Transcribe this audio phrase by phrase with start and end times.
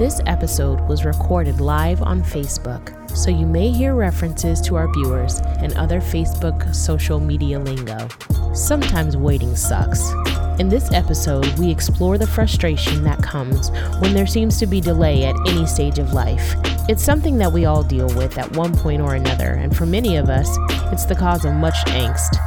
[0.00, 5.40] This episode was recorded live on Facebook, so you may hear references to our viewers
[5.58, 8.08] and other Facebook social media lingo.
[8.54, 10.10] Sometimes waiting sucks.
[10.58, 13.68] In this episode, we explore the frustration that comes
[14.00, 16.54] when there seems to be delay at any stage of life.
[16.88, 20.16] It's something that we all deal with at one point or another, and for many
[20.16, 20.48] of us,
[20.90, 22.40] it's the cause of much angst.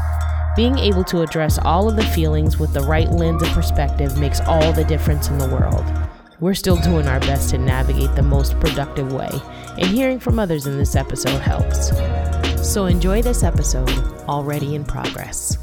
[0.55, 4.39] Being able to address all of the feelings with the right lens of perspective makes
[4.39, 6.02] all the difference in the world.
[6.39, 9.29] We're still doing our best to navigate the most productive way,
[9.77, 11.91] and hearing from others in this episode helps.
[12.67, 13.89] So enjoy this episode,
[14.27, 15.57] already in progress.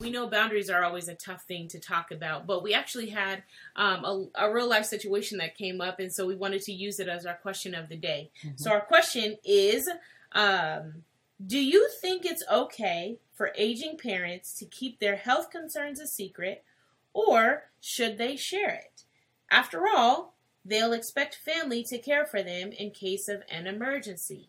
[0.00, 3.44] We know boundaries are always a tough thing to talk about, but we actually had
[3.76, 6.98] um, a, a, real life situation that came up, and so we wanted to use
[6.98, 8.30] it as our question of the day.
[8.44, 8.56] Mm-hmm.
[8.56, 9.88] So, our question is
[10.32, 11.04] um,
[11.46, 16.64] Do you think it's okay for aging parents to keep their health concerns a secret,
[17.12, 19.04] or should they share it?
[19.50, 24.48] After all, they'll expect family to care for them in case of an emergency.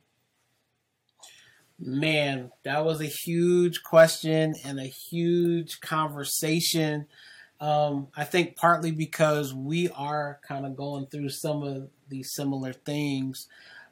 [1.80, 7.08] Man, that was a huge question and a huge conversation.
[7.60, 12.74] Um, I think partly because we are kind of going through some of these similar
[12.74, 13.48] things.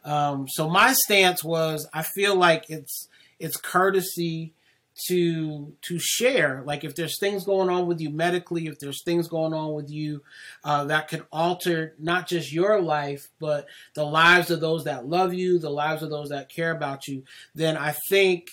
[0.06, 3.08] Um, so my stance was I feel like it's
[3.40, 4.54] it's courtesy
[5.08, 9.28] to to share like if there's things going on with you medically if there's things
[9.28, 10.22] going on with you
[10.64, 15.34] uh, that could alter not just your life but the lives of those that love
[15.34, 17.24] you the lives of those that care about you
[17.56, 18.48] then i think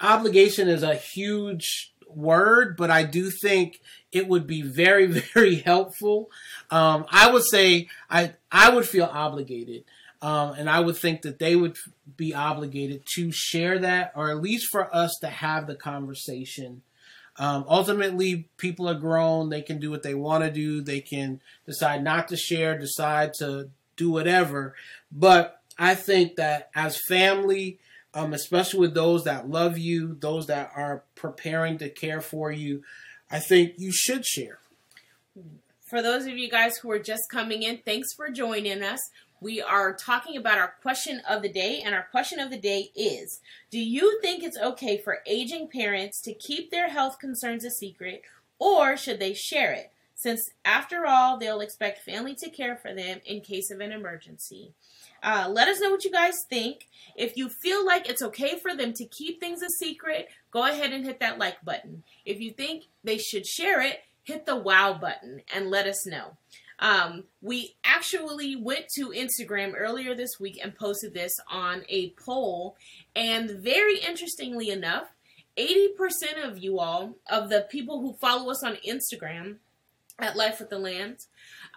[0.00, 3.80] obligation is a huge word but i do think
[4.12, 6.30] it would be very very helpful.
[6.70, 9.84] Um, i would say i i would feel obligated
[10.24, 11.76] um, and I would think that they would
[12.16, 16.80] be obligated to share that, or at least for us to have the conversation.
[17.36, 19.50] Um, ultimately, people are grown.
[19.50, 20.80] They can do what they want to do.
[20.80, 24.74] They can decide not to share, decide to do whatever.
[25.12, 27.78] But I think that as family,
[28.14, 32.82] um, especially with those that love you, those that are preparing to care for you,
[33.30, 34.60] I think you should share.
[35.90, 38.98] For those of you guys who are just coming in, thanks for joining us
[39.44, 42.90] we are talking about our question of the day, and our question of the day
[42.96, 43.40] is
[43.70, 48.22] Do you think it's okay for aging parents to keep their health concerns a secret,
[48.58, 49.92] or should they share it?
[50.14, 54.72] Since, after all, they'll expect family to care for them in case of an emergency.
[55.22, 56.88] Uh, let us know what you guys think.
[57.14, 60.92] If you feel like it's okay for them to keep things a secret, go ahead
[60.92, 62.02] and hit that like button.
[62.24, 66.38] If you think they should share it, hit the wow button and let us know.
[66.78, 72.76] Um, we actually went to Instagram earlier this week and posted this on a poll.
[73.14, 75.08] And very interestingly enough,
[75.56, 79.56] 80% of you all, of the people who follow us on Instagram
[80.18, 81.18] at Life with the Land,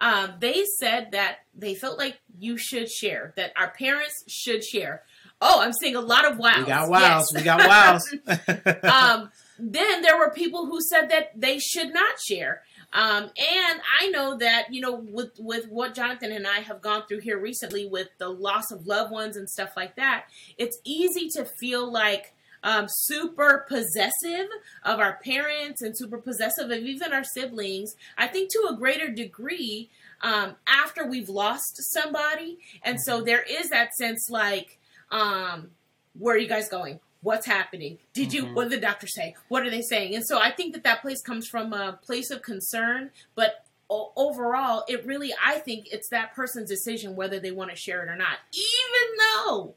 [0.00, 5.02] uh, they said that they felt like you should share, that our parents should share.
[5.40, 6.58] Oh, I'm seeing a lot of wows.
[6.58, 7.00] We got wows.
[7.00, 7.34] Yes.
[7.34, 8.82] We got wows.
[8.82, 12.62] um, then there were people who said that they should not share.
[12.92, 17.02] Um, and I know that you know with with what Jonathan and I have gone
[17.06, 20.24] through here recently with the loss of loved ones and stuff like that,
[20.56, 24.48] it's easy to feel like um, super possessive
[24.84, 27.94] of our parents and super possessive of even our siblings.
[28.16, 29.90] I think to a greater degree
[30.22, 34.78] um, after we've lost somebody, and so there is that sense like,
[35.10, 35.70] um,
[36.18, 37.00] where are you guys going?
[37.22, 37.98] What's happening?
[38.12, 38.54] Did you mm-hmm.
[38.54, 39.34] what did the doctor say?
[39.48, 40.14] What are they saying?
[40.14, 44.12] And so i think that that place comes from a place of concern but o-
[44.16, 48.08] overall it really i think it's that person's decision whether they want to share it
[48.08, 48.38] or not.
[48.54, 49.74] Even though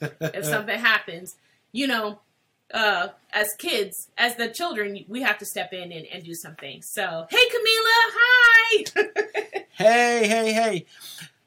[0.34, 1.36] if something happens
[1.72, 2.20] you know
[2.72, 6.80] uh, as kids as the children we have to step in and, and do something
[6.82, 8.84] so hey camila hi!
[9.80, 10.86] Hey hey hey.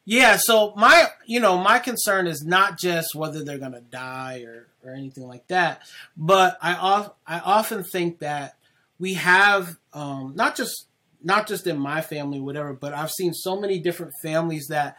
[0.05, 4.67] Yeah, so my you know my concern is not just whether they're gonna die or
[4.85, 5.81] or anything like that,
[6.17, 8.57] but I of, I often think that
[8.99, 10.87] we have um, not just
[11.23, 14.97] not just in my family whatever, but I've seen so many different families that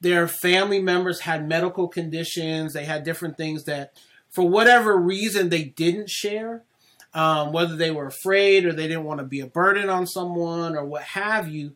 [0.00, 3.92] their family members had medical conditions, they had different things that
[4.30, 6.64] for whatever reason they didn't share.
[7.12, 10.76] Um, whether they were afraid or they didn't want to be a burden on someone
[10.76, 11.72] or what have you.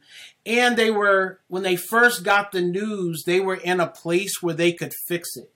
[0.47, 4.55] And they were, when they first got the news, they were in a place where
[4.55, 5.51] they could fix it.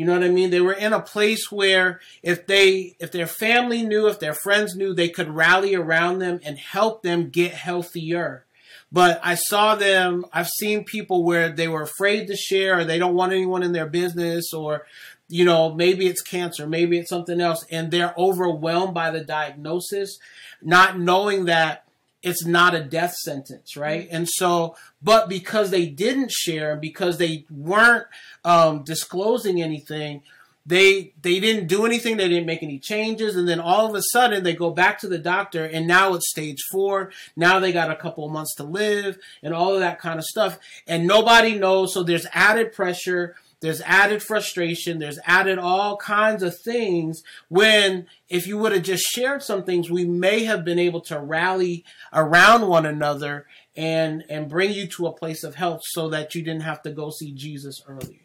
[0.00, 0.48] You know what I mean?
[0.48, 4.74] They were in a place where if they, if their family knew, if their friends
[4.74, 8.46] knew, they could rally around them and help them get healthier.
[8.90, 12.98] But I saw them, I've seen people where they were afraid to share or they
[12.98, 14.86] don't want anyone in their business or,
[15.28, 20.18] you know, maybe it's cancer, maybe it's something else, and they're overwhelmed by the diagnosis,
[20.62, 21.84] not knowing that
[22.22, 24.08] it's not a death sentence, right?
[24.10, 28.06] And so, but because they didn't share, because they weren't
[28.44, 30.22] um, disclosing anything,
[30.66, 32.16] they they didn't do anything.
[32.16, 35.08] They didn't make any changes, and then all of a sudden they go back to
[35.08, 37.10] the doctor, and now it's stage four.
[37.34, 40.24] Now they got a couple of months to live, and all of that kind of
[40.24, 41.94] stuff, and nobody knows.
[41.94, 48.46] So there's added pressure there's added frustration, there's added all kinds of things when if
[48.46, 52.68] you would have just shared some things, we may have been able to rally around
[52.68, 53.46] one another
[53.76, 56.90] and and bring you to a place of health so that you didn't have to
[56.90, 58.20] go see Jesus earlier.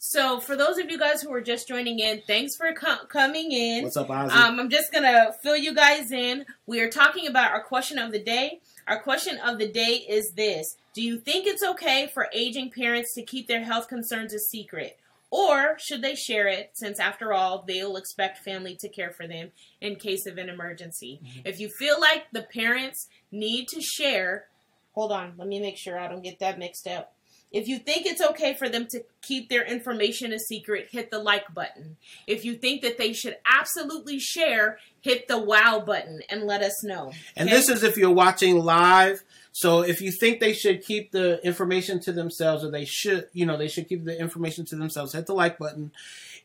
[0.00, 3.50] So, for those of you guys who are just joining in, thanks for co- coming
[3.50, 3.82] in.
[3.82, 4.30] What's up, Ozzy?
[4.30, 6.46] Um, I'm just gonna fill you guys in.
[6.66, 8.60] We are talking about our question of the day.
[8.88, 13.14] Our question of the day is this: Do you think it's okay for aging parents
[13.14, 14.98] to keep their health concerns a secret?
[15.30, 19.50] Or should they share it since, after all, they'll expect family to care for them
[19.78, 21.20] in case of an emergency?
[21.22, 21.40] Mm-hmm.
[21.44, 24.46] If you feel like the parents need to share,
[24.94, 27.12] hold on, let me make sure I don't get that mixed up.
[27.50, 31.18] If you think it's okay for them to keep their information a secret, hit the
[31.18, 31.96] like button.
[32.26, 36.84] If you think that they should absolutely share, hit the wow button and let us
[36.84, 37.12] know.
[37.36, 39.22] And this is if you're watching live.
[39.52, 43.46] So if you think they should keep the information to themselves or they should, you
[43.46, 45.90] know, they should keep the information to themselves, hit the like button.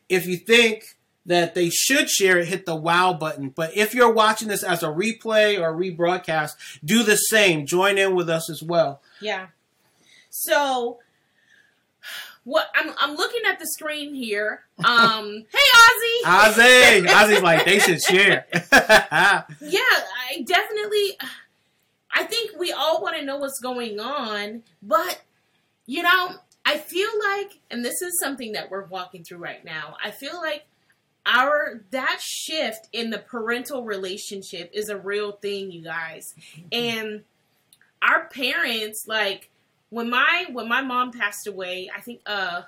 [0.08, 0.96] If you think
[1.26, 3.50] that they should share it, hit the wow button.
[3.50, 6.52] But if you're watching this as a replay or rebroadcast,
[6.84, 7.66] do the same.
[7.66, 9.00] Join in with us as well.
[9.20, 9.46] Yeah.
[10.36, 10.98] So
[12.42, 14.64] what I'm I'm looking at the screen here.
[14.84, 16.24] Um, hey Ozzy.
[16.24, 18.44] Ozzy, Ozzy's like they should share.
[18.52, 21.16] yeah, I definitely.
[22.12, 25.22] I think we all want to know what's going on, but
[25.86, 26.32] you know,
[26.64, 29.96] I feel like, and this is something that we're walking through right now.
[30.02, 30.66] I feel like
[31.26, 36.34] our that shift in the parental relationship is a real thing, you guys,
[36.72, 37.22] and
[38.02, 39.50] our parents like
[39.94, 42.62] when my when my mom passed away, I think uh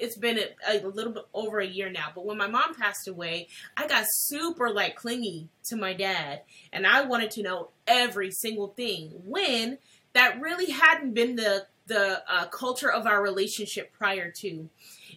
[0.00, 3.06] it's been a, a, little bit over a year now, but when my mom passed
[3.06, 3.46] away,
[3.76, 8.68] I got super like clingy to my dad and I wanted to know every single
[8.68, 9.78] thing when
[10.14, 14.68] that really hadn't been the the uh, culture of our relationship prior to.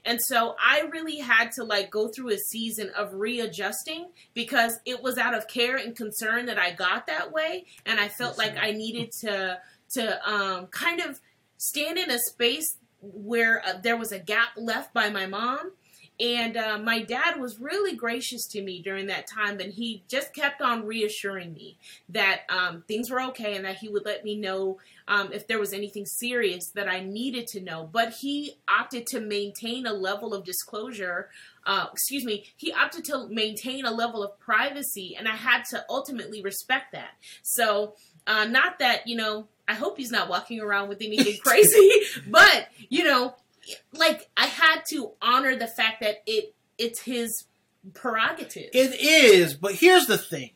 [0.05, 5.01] And so I really had to like go through a season of readjusting because it
[5.01, 8.55] was out of care and concern that I got that way and I felt like
[8.57, 9.59] I needed to
[9.93, 11.19] to um, kind of
[11.61, 15.71] stand in a space where uh, there was a gap left by my mom.
[16.21, 20.35] And uh, my dad was really gracious to me during that time, and he just
[20.35, 21.77] kept on reassuring me
[22.09, 24.77] that um, things were okay and that he would let me know
[25.07, 27.89] um, if there was anything serious that I needed to know.
[27.91, 31.29] But he opted to maintain a level of disclosure.
[31.65, 35.83] Uh, excuse me, he opted to maintain a level of privacy, and I had to
[35.89, 37.15] ultimately respect that.
[37.41, 37.95] So,
[38.27, 41.91] uh, not that, you know, I hope he's not walking around with anything crazy,
[42.27, 43.33] but you know,
[43.93, 47.45] like I had to honor the fact that it it's his
[47.93, 48.69] prerogative.
[48.73, 50.51] It is, but here's the thing.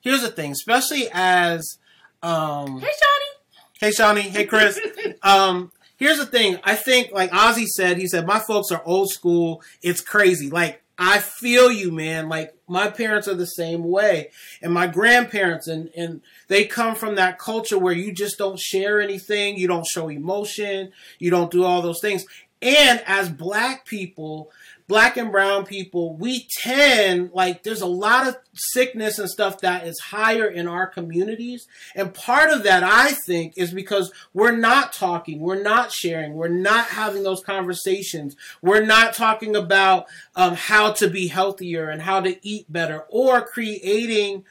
[0.00, 1.78] Here's the thing, especially as
[2.22, 3.60] um Hey Shawnee.
[3.80, 4.80] Hey Shawnee, hey Chris.
[5.22, 6.58] um here's the thing.
[6.64, 9.62] I think like Ozzy said, he said my folks are old school.
[9.82, 10.50] It's crazy.
[10.50, 12.28] Like I feel you, man.
[12.28, 14.30] Like my parents are the same way,
[14.62, 19.00] and my grandparents, and and they come from that culture where you just don't share
[19.00, 22.24] anything, you don't show emotion, you don't do all those things.
[22.64, 24.50] And as black people,
[24.88, 29.86] black and brown people, we tend, like, there's a lot of sickness and stuff that
[29.86, 31.66] is higher in our communities.
[31.94, 36.48] And part of that, I think, is because we're not talking, we're not sharing, we're
[36.48, 42.20] not having those conversations, we're not talking about um, how to be healthier and how
[42.20, 44.44] to eat better or creating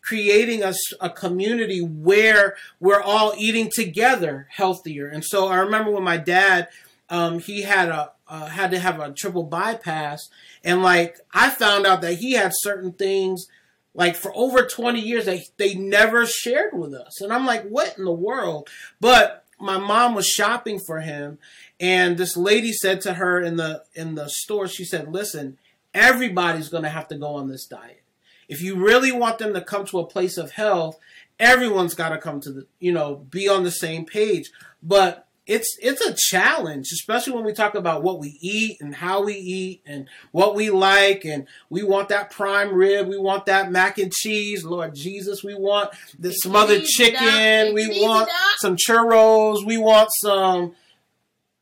[0.00, 0.72] creating a,
[1.02, 5.06] a community where we're all eating together healthier.
[5.06, 6.68] And so I remember when my dad,
[7.10, 10.28] um, he had a uh, had to have a triple bypass,
[10.62, 13.46] and like I found out that he had certain things
[13.94, 17.20] like for over 20 years that they never shared with us.
[17.20, 18.68] And I'm like, what in the world?
[19.00, 21.38] But my mom was shopping for him
[21.80, 25.58] and this lady said to her in the in the store she said, "Listen,
[25.94, 28.02] everybody's going to have to go on this diet.
[28.48, 30.98] If you really want them to come to a place of health,
[31.38, 34.50] everyone's got to come to the, you know, be on the same page.
[34.82, 39.24] But it's it's a challenge, especially when we talk about what we eat and how
[39.24, 43.72] we eat and what we like, and we want that prime rib, we want that
[43.72, 49.78] mac and cheese, Lord Jesus, we want the smothered chicken, we want some churros, we
[49.78, 50.76] want some.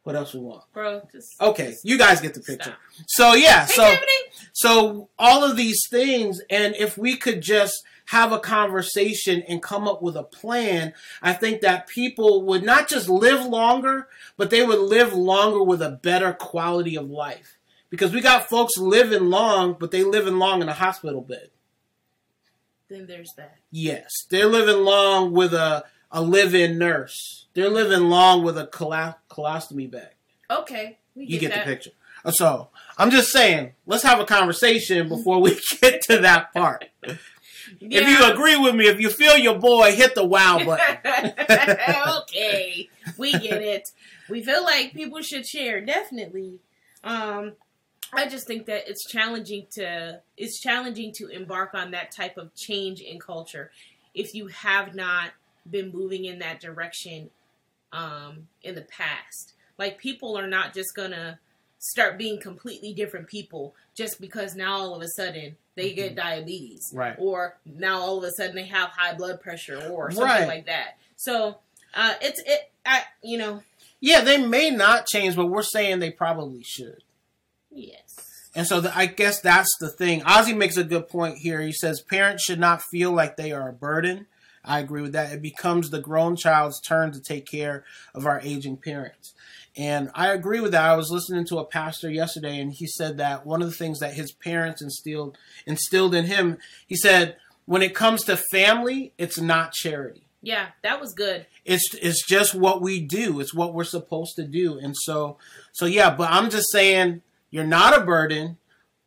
[0.03, 1.03] What else we want, bro?
[1.11, 2.77] Just, okay, just you guys get the picture.
[2.93, 3.07] Stop.
[3.09, 3.95] So yeah, so
[4.53, 9.87] so all of these things, and if we could just have a conversation and come
[9.89, 14.65] up with a plan, I think that people would not just live longer, but they
[14.65, 17.59] would live longer with a better quality of life.
[17.91, 21.51] Because we got folks living long, but they living long in a hospital bed.
[22.89, 23.57] Then there's that.
[23.71, 27.47] Yes, they're living long with a a live-in nurse.
[27.55, 30.11] They're living long with a colo- colostomy bag.
[30.49, 31.67] Okay, we You get that.
[31.67, 31.91] the picture.
[32.31, 36.87] So I'm just saying, let's have a conversation before we get to that part.
[37.81, 40.99] If you agree with me, if you feel your boy, hit the wow button.
[42.23, 43.91] okay, we get it.
[44.29, 46.61] We feel like people should share, definitely.
[47.05, 47.53] Um,
[48.13, 52.55] I just think that it's challenging to it's challenging to embark on that type of
[52.55, 53.71] change in culture
[54.15, 55.31] if you have not
[55.69, 57.31] been moving in that direction
[57.93, 59.55] um, in the past.
[59.79, 61.39] Like people are not just gonna
[61.79, 66.91] start being completely different people just because now all of a sudden they get diabetes,
[66.95, 67.15] Right.
[67.19, 70.49] Or now all of a sudden they have high blood pressure or something Right.
[70.49, 70.97] like that.
[71.17, 71.59] So
[71.95, 72.71] uh, it's it.
[72.85, 73.63] I you know
[74.01, 77.03] Yeah, they may not change, but we're saying they probably should.
[77.71, 78.23] yes.
[78.55, 80.23] And so the, I guess that's the thing.
[80.23, 81.61] Ozzy makes a good point here.
[81.61, 84.27] He says parents should not feel like they are a burden.
[84.65, 85.31] I agree with that.
[85.31, 89.35] It becomes the grown child's turn to take care of our aging parents.
[89.77, 90.85] And I agree with that.
[90.91, 93.99] I was listening to a pastor yesterday and he said that one of the things
[94.01, 99.39] that his parents instilled instilled in him, he said, when it comes to family, it's
[99.41, 101.47] not charity Yeah, that was good.
[101.65, 105.37] it's it's just what we do it's what we're supposed to do and so
[105.73, 108.57] so yeah but i'm just saying you're not a burden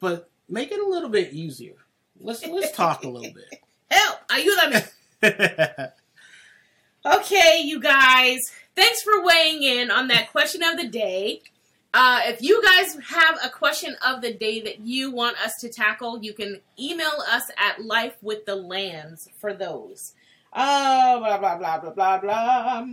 [0.02, 1.76] but make it a little bit easier
[2.20, 3.62] let's let's talk a little bit.
[3.90, 4.20] Help!
[4.30, 4.90] Ayúdame.
[5.22, 5.94] bit
[7.06, 8.40] Okay, you guys.
[8.79, 11.41] Thanks for weighing in on that question of the day.
[11.93, 15.67] Uh, if you guys have a question of the day that you want us to
[15.67, 20.13] tackle, you can email us at Life with the Lands for those.
[20.53, 22.86] Uh, blah blah blah blah blah blah.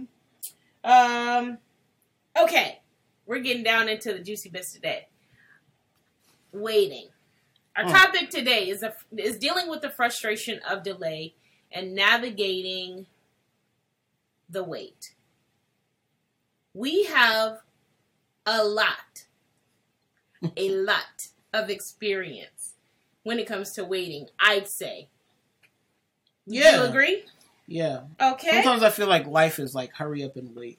[0.82, 1.58] Um,
[2.36, 2.80] okay,
[3.24, 5.06] we're getting down into the juicy bits today.
[6.52, 7.10] Waiting.
[7.76, 7.92] Our Hmm.
[7.92, 11.34] topic today is a, is dealing with the frustration of delay
[11.70, 13.06] and navigating
[14.50, 15.12] the wait.
[16.76, 17.62] We have
[18.44, 19.24] a lot,
[20.56, 22.74] a lot of experience
[23.22, 25.08] when it comes to waiting, I'd say.
[26.46, 27.24] Yeah you agree?
[27.66, 28.62] yeah Okay.
[28.62, 30.78] sometimes i feel like life is like hurry up and wait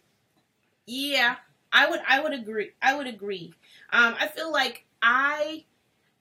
[0.85, 1.35] Yeah,
[1.71, 2.71] I would I would agree.
[2.81, 3.53] I would agree.
[3.91, 5.65] Um, I feel like I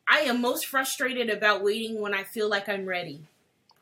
[0.08, 3.22] I am most frustrated about waiting when I feel like I'm ready.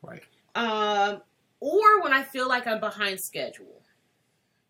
[0.03, 0.23] right
[0.55, 1.21] um,
[1.59, 3.74] or when I feel like I'm behind schedule.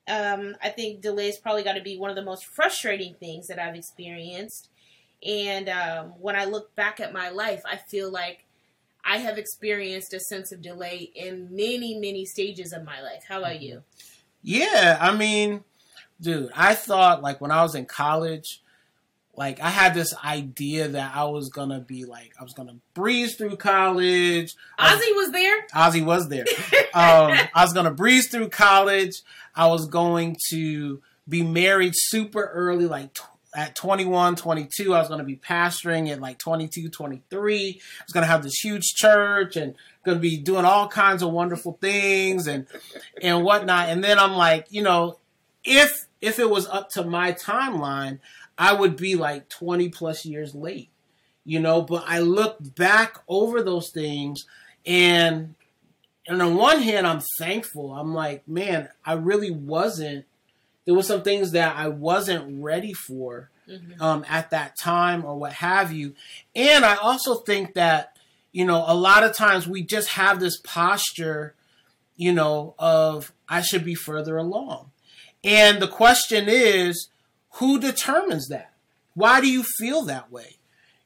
[0.08, 3.60] Um, I think delays probably got to be one of the most frustrating things that
[3.60, 4.70] I've experienced.
[5.26, 8.46] And um, when I look back at my life, I feel like
[9.04, 13.24] I have experienced a sense of delay in many, many stages of my life.
[13.28, 13.84] How about you?
[14.46, 15.64] yeah i mean
[16.22, 18.62] dude i thought like when i was in college
[19.38, 23.36] like I had this idea that I was gonna be like I was gonna breeze
[23.36, 24.56] through college.
[24.80, 25.68] Ozzy was there.
[25.76, 26.46] Ozzy was there.
[26.94, 29.22] um, I was to breeze through college.
[29.56, 33.24] I was going to be married super early, like tw-
[33.56, 34.94] at 21, 22.
[34.94, 37.68] I was to be pastoring at like 22, 23.
[37.68, 39.76] I was to have this huge church and
[40.06, 42.68] to be doing all kinds of wonderful things and
[43.22, 43.90] and whatnot.
[43.90, 45.20] And then I'm like, you know,
[45.64, 48.20] if if it was up to my timeline,
[48.58, 50.90] I would be like 20 plus years late.
[51.44, 54.46] You know, but I look back over those things
[54.86, 55.56] and
[56.28, 60.26] and on one hand i'm thankful i'm like man i really wasn't
[60.86, 64.00] there were some things that i wasn't ready for Mhm.
[64.00, 66.14] um, at that time or what have you
[66.56, 68.16] and i also think that
[68.52, 71.56] you know a lot of times we just have this posture
[72.16, 74.92] you know of i should be further along
[75.44, 77.10] and the question is
[77.56, 78.72] who determines that?
[79.14, 80.58] Why do you feel that way?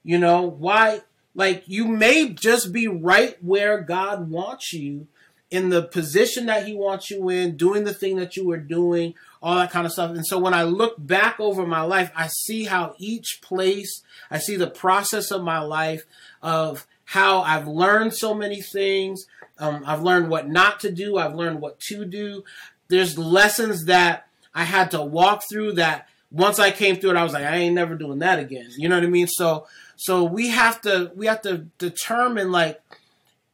[0.04, 1.02] You know why
[1.36, 5.08] like you may just be right where god wants you
[5.52, 9.14] in the position that he wants you in doing the thing that you were doing
[9.42, 10.12] all that kind of stuff.
[10.12, 14.02] And so when i look back over my life i see how each place
[14.32, 16.06] i see the process of my life
[16.42, 19.26] of how i've learned so many things.
[19.60, 21.18] Um, i've learned what not to do.
[21.18, 22.44] I've learned what to do.
[22.88, 27.24] There's lessons that i had to walk through that once i came through it i
[27.24, 28.70] was like i ain't never doing that again.
[28.78, 29.28] You know what i mean?
[29.28, 32.82] So so we have to we have to determine like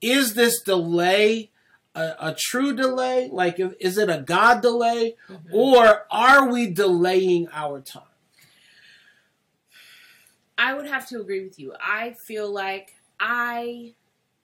[0.01, 1.49] is this delay
[1.95, 3.29] a, a true delay?
[3.31, 5.15] Like if- is it a god delay?
[5.29, 5.53] Mhm.
[5.53, 8.03] or are we delaying our time?
[10.57, 11.73] I would have to agree with you.
[11.79, 13.93] I feel like I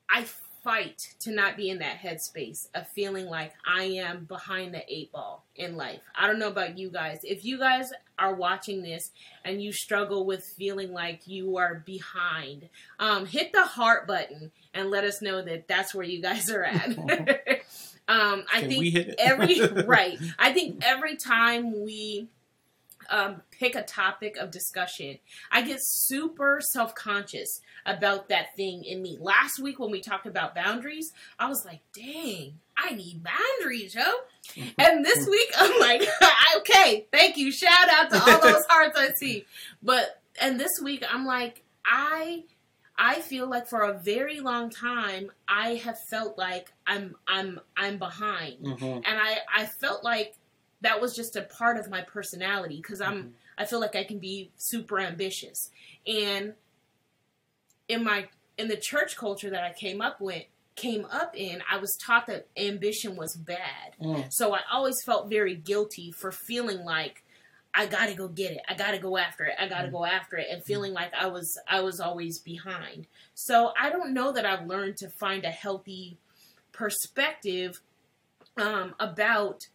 [0.09, 0.25] I
[0.63, 5.11] fight to not be in that headspace of feeling like I am behind the eight
[5.11, 6.01] ball in life.
[6.15, 7.21] I don't know about you guys.
[7.23, 9.11] If you guys are watching this
[9.43, 14.91] and you struggle with feeling like you are behind, um, hit the heart button and
[14.91, 16.97] let us know that that's where you guys are at.
[18.07, 19.15] um, I Can think we hit it?
[19.17, 20.17] every right.
[20.37, 22.27] I think every time we
[23.11, 25.19] um, pick a topic of discussion,
[25.51, 29.17] I get super self conscious about that thing in me.
[29.19, 34.01] Last week when we talked about boundaries, I was like, dang, I need boundaries, yo.
[34.77, 36.03] And this week I'm like,
[36.57, 37.51] okay, thank you.
[37.51, 39.45] Shout out to all those hearts I see.
[39.83, 42.43] But and this week I'm like, I
[42.97, 47.97] I feel like for a very long time I have felt like I'm I'm I'm
[47.97, 48.63] behind.
[48.65, 48.97] Mhm.
[48.97, 50.35] And I I felt like
[50.81, 53.31] that was just a part of my personality because I'm Mhm.
[53.57, 55.69] I feel like I can be super ambitious.
[56.07, 56.55] And
[57.87, 60.43] in my in the church culture that I came up with
[60.75, 63.95] came up in, I was taught that ambition was bad.
[63.99, 64.31] Mm.
[64.31, 67.23] So I always felt very guilty for feeling like
[67.73, 68.61] I gotta go get it.
[68.67, 69.55] I gotta go after it.
[69.59, 69.91] I gotta Mm.
[69.91, 73.07] go after it, and feeling like I was I was always behind.
[73.35, 76.17] So I don't know that I've learned to find a healthy
[76.71, 77.81] perspective
[78.57, 79.67] um, about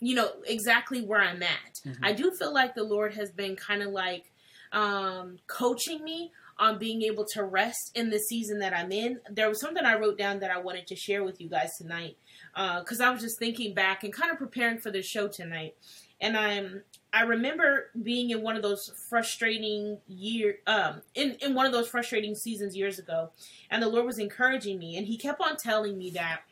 [0.00, 1.80] you know exactly where I'm at.
[1.84, 1.98] Mhm.
[2.02, 4.32] I do feel like the Lord has been kind of like
[4.72, 9.20] um, coaching me on being able to rest in the season that I'm in.
[9.30, 12.16] There was something I wrote down that I wanted to share with you guys tonight
[12.54, 15.76] because I was just thinking back and kind of preparing for the show tonight,
[16.20, 21.64] and I'm I remember being in one of those frustrating year um in in one
[21.66, 23.30] of those frustrating seasons years ago,
[23.70, 26.42] and the Lord was encouraging me, and He kept on telling me that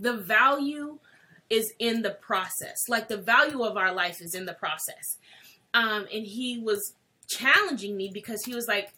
[0.00, 0.98] the value
[1.50, 5.16] is in the process, like the value of our life is in the process,
[5.74, 6.94] um, and He was
[7.28, 8.92] challenging me because He was like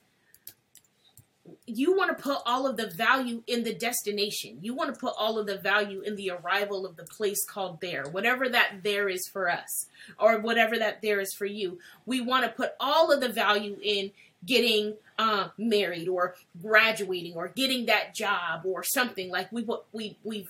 [1.66, 4.58] you want to put all of the value in the destination.
[4.60, 7.80] You want to put all of the value in the arrival of the place called
[7.80, 9.86] there, whatever that there is for us,
[10.18, 11.78] or whatever that there is for you.
[12.06, 14.10] We want to put all of the value in
[14.44, 20.48] getting uh, married, or graduating, or getting that job, or something like we we we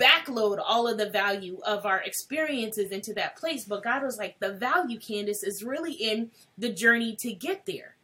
[0.00, 3.64] backload all of the value of our experiences into that place.
[3.64, 7.96] But God was like, the value, Candace, is really in the journey to get there.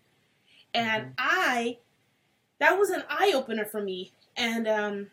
[0.75, 1.79] And I
[2.59, 4.13] that was an eye opener for me.
[4.37, 5.07] And um,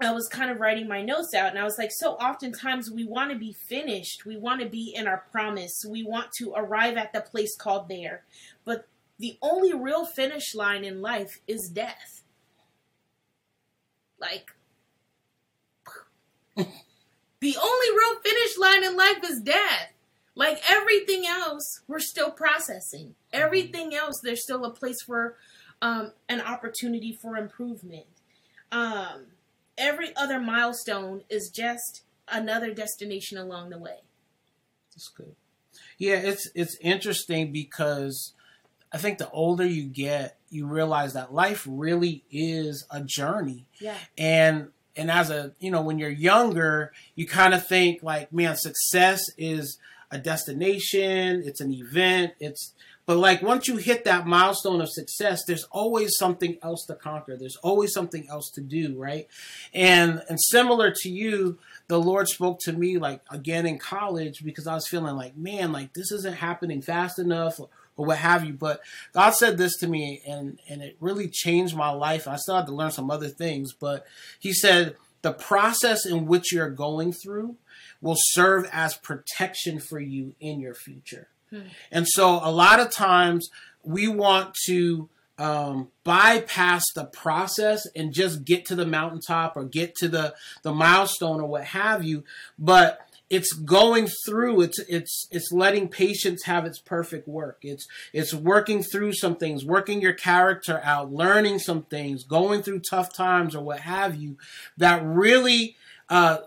[0.00, 3.04] I was kind of writing my notes out, and I was like, so oftentimes we
[3.04, 6.96] want to be finished, we want to be in our promise, we want to arrive
[6.96, 8.24] at the place called there.
[8.64, 8.86] But
[9.18, 12.22] the only real finish line in life is death.
[14.20, 14.52] Like,
[16.56, 19.92] the only real finish line in life is death.
[20.34, 23.14] Like everything else, we're still processing.
[23.32, 25.36] Everything else, there's still a place for
[25.82, 28.06] um, an opportunity for improvement.
[28.70, 29.26] Um,
[29.76, 33.98] every other milestone is just another destination along the way.
[34.94, 35.34] That's good.
[35.98, 38.32] Yeah, it's it's interesting because
[38.92, 43.66] I think the older you get, you realize that life really is a journey.
[43.80, 43.96] Yeah.
[44.18, 48.56] And and as a you know, when you're younger, you kind of think like, man,
[48.56, 49.78] success is
[50.10, 52.72] a destination, it's an event, it's
[53.04, 57.36] but like once you hit that milestone of success, there's always something else to conquer.
[57.36, 59.26] There's always something else to do, right?
[59.74, 64.68] And and similar to you, the Lord spoke to me like again in college because
[64.68, 67.58] I was feeling like, man, like this isn't happening fast enough
[68.02, 68.52] or, what have you.
[68.52, 68.80] But
[69.12, 72.28] God said this to me and and it really changed my life.
[72.28, 74.06] I still had to learn some other things, but
[74.38, 77.56] he said the process in which you're going through
[78.00, 81.28] will serve as protection for you in your future.
[81.50, 81.60] Hmm.
[81.90, 83.48] And so a lot of times
[83.84, 89.94] we want to um, bypass the process and just get to the mountaintop or get
[89.96, 92.24] to the, the milestone or what have you.
[92.58, 93.00] But
[93.32, 97.60] it's going through it's it's it's letting patience have its perfect work.
[97.62, 102.80] It's it's working through some things working your character out learning some things going through
[102.80, 104.36] tough times or what have you
[104.76, 105.76] that really
[106.10, 106.38] uh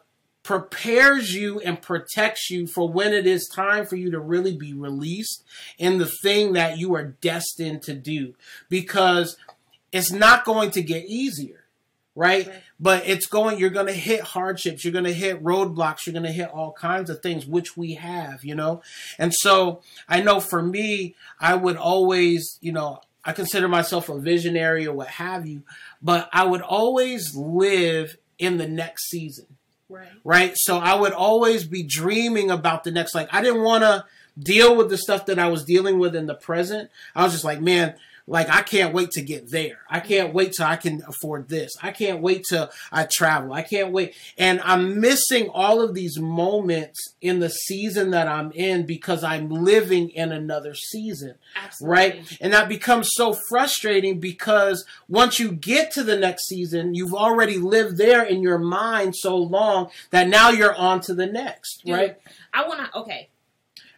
[0.44, 4.74] prepares you and protects you for when it is time for you to really be
[4.74, 5.44] released
[5.80, 8.36] in the thing that you are destined to do.
[8.70, 9.38] Because
[9.92, 11.65] it's not going to get easier
[12.16, 12.62] right, Right.
[12.80, 16.24] but it's going you're going to hit hardships you're going to hit roadblocks you're going
[16.24, 18.82] to hit all kinds of things which we have you know
[19.20, 24.18] and so i know for me i would always you know i consider myself a
[24.20, 25.62] visionary or what have you
[26.02, 29.46] but i would always live in the next season
[29.88, 30.10] Right.
[30.24, 30.54] right?
[30.56, 33.14] So I would always be dreaming about the next.
[33.14, 34.04] Like I didn't want to
[34.38, 36.90] deal with the stuff that I was dealing with in the present.
[37.16, 37.94] I was just like, man,
[38.28, 39.80] like I can't wait to get there.
[39.90, 41.74] I can't wait till I can afford this.
[41.82, 43.54] I can't wait till I travel.
[43.54, 44.16] I can't wait.
[44.38, 49.50] And I'm missing all of these moments in the season that I'm in because I'm
[49.50, 51.36] living in another season.
[51.56, 51.96] Absolutely.
[51.96, 52.38] Right?
[52.42, 57.60] And that becomes so frustrating because once you get to the next season, you've already
[57.60, 61.94] lived there in your mind so long that now you're on to the next, Dude,
[61.94, 62.18] right?
[62.52, 63.30] I want to, okay,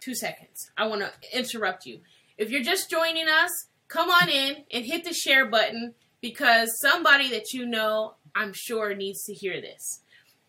[0.01, 0.69] two seconds.
[0.77, 2.01] I want to interrupt you.
[2.37, 7.29] If you're just joining us, come on in and hit the share button because somebody
[7.31, 10.01] that you know, I'm sure, needs to hear this.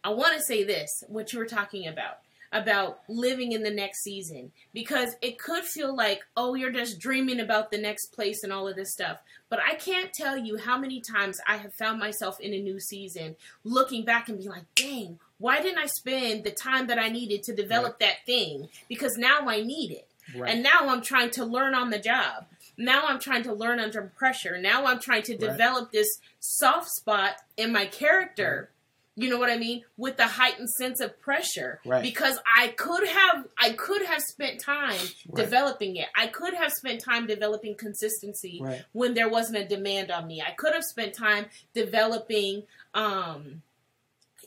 [0.05, 2.19] I want to say this, what you were talking about,
[2.53, 7.41] about living in the next season, because it could feel like, oh, you're just dreaming
[7.41, 9.19] about the next place and all of this stuff.
[9.51, 12.81] But I can't tell you how many times I have found myself in a new
[12.81, 17.09] season looking back and being like, dang, why didn't I spend the time that I
[17.09, 18.69] needed to develop that thing?
[18.89, 20.09] Because now I need it.
[20.37, 20.53] Right.
[20.53, 22.47] And now I'm trying to learn on the job.
[22.79, 24.57] Now I'm trying to learn under pressure.
[24.57, 25.41] Now I'm trying to Right.
[25.41, 26.09] develop this
[26.41, 28.71] soft spot in my character.
[29.17, 29.85] You know what I mean?
[29.97, 31.81] With the heightened sense of pressure.
[31.85, 32.03] Right.
[32.05, 34.93] Because I could have I could have spent time
[35.27, 35.35] Right.
[35.35, 36.09] developing it.
[36.15, 38.85] I could have spent time developing consistency Right.
[38.93, 40.41] when there wasn't a demand on me.
[40.41, 42.63] I could have spent time developing
[42.95, 43.63] um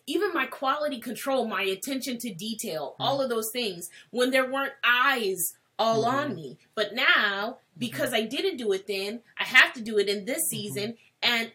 [0.07, 4.73] even my quality control, my attention to detail, all of those things when there weren't
[4.83, 6.13] eyes all Mhm.
[6.13, 6.57] on me.
[6.75, 10.41] But now, because I didn't do it then, I have to do it in this
[10.49, 11.51] season and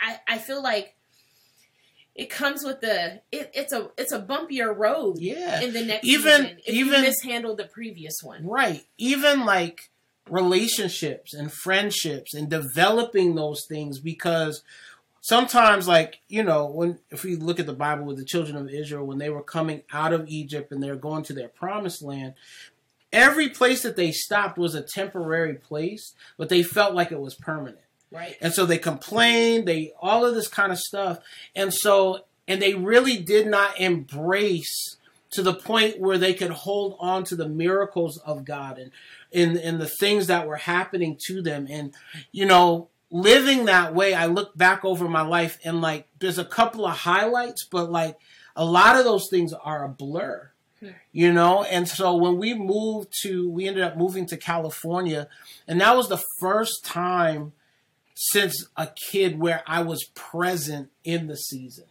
[0.00, 0.94] I I feel like
[2.14, 5.60] it comes with the it, it's a it's a bumpier road Yeah.
[5.60, 8.44] in the next Even- season if even- you mishandled the previous one.
[8.46, 8.84] Right.
[8.98, 9.90] Even like
[10.28, 14.62] relationships and friendships and developing those things because
[15.20, 18.68] sometimes like, you know, when if we look at the Bible with the children of
[18.70, 22.34] Israel when they were coming out of Egypt and they're going to their promised land,
[23.12, 27.34] every place that they stopped was a temporary place, but they felt like it was
[27.34, 27.78] permanent.
[28.10, 28.36] Right.
[28.40, 31.18] And so they complained, they all of this kind of stuff.
[31.54, 34.96] And so and they really did not embrace
[35.30, 38.92] to the point where they could hold on to the miracles of God and
[39.32, 41.92] in in the things that were happening to them and
[42.30, 46.44] you know living that way I look back over my life and like there's a
[46.44, 48.18] couple of highlights but like
[48.54, 50.50] a lot of those things are a blur.
[51.12, 55.28] You know and so when we moved to we ended up moving to California
[55.66, 57.52] and that was the first time
[58.16, 61.84] since a kid where I was present in the season.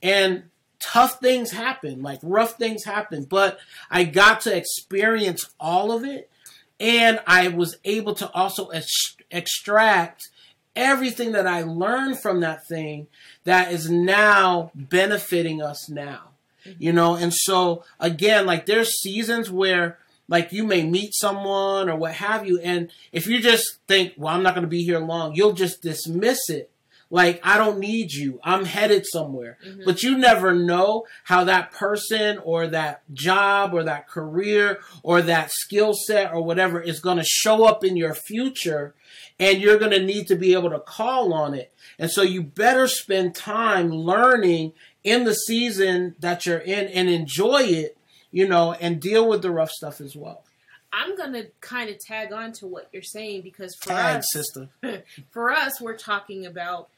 [0.00, 0.44] And
[0.78, 3.58] tough things happen, like rough things happen, but
[3.90, 6.30] I got to experience all of it.
[6.78, 10.28] And I was able to also ex- extract
[10.76, 13.08] everything that I learned from that thing
[13.42, 16.30] that is now benefiting us now.
[16.78, 21.96] You know, and so again, like there's seasons where like you may meet someone or
[21.96, 24.98] what have you and if you just think well i'm not going to be here
[24.98, 26.70] long you'll just dismiss it.
[27.10, 28.38] Like i don't need you.
[28.44, 29.56] I'm headed somewhere.
[29.66, 29.86] Mhm.
[29.86, 35.50] but you never know how that person or that job or that career or that
[35.50, 38.94] skill set or whatever is going to show up in your future
[39.40, 41.72] and you're going to need to be able to call on it.
[41.98, 44.72] And so you better spend time learning
[45.08, 47.94] in the season that you're in and enjoy it
[48.30, 50.44] you know, and deal with the rough stuff as well.
[50.92, 54.68] I'm gonna kind of tag on to what you're saying because for Tag, us, sister.
[55.30, 56.90] for us, we're talking about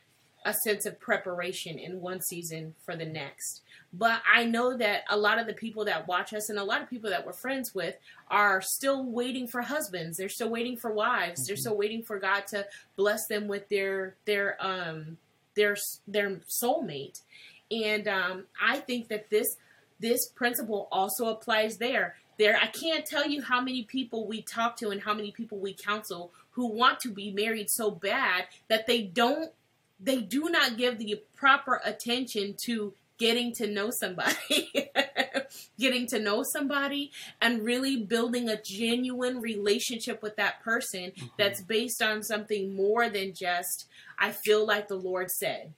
[0.45, 3.61] a sense of preparation in one season for the next.
[3.93, 6.83] But I know that a lot of the people that watch us and a lot
[6.83, 7.95] of people that we're friends with
[8.29, 10.17] are still waiting for husbands.
[10.17, 11.47] They're still waiting for wives.
[11.47, 11.61] They're Mhm.
[11.61, 15.19] still waiting for God to bless them with their their um
[15.55, 15.77] their
[16.09, 17.21] their soulmate.
[17.71, 19.57] And um, I think that this
[20.01, 22.17] this principle also applies there.
[22.39, 25.59] There, I can't tell you how many people we talk to and how many people
[25.59, 29.53] we counsel who want to be married so bad that they don't,
[30.01, 34.73] they do not give the proper attention to getting to know somebody,
[35.79, 42.01] getting to know somebody, and really building a genuine relationship with that person that's based
[42.01, 43.87] on something more than just
[44.19, 45.75] I feel like the Lord said.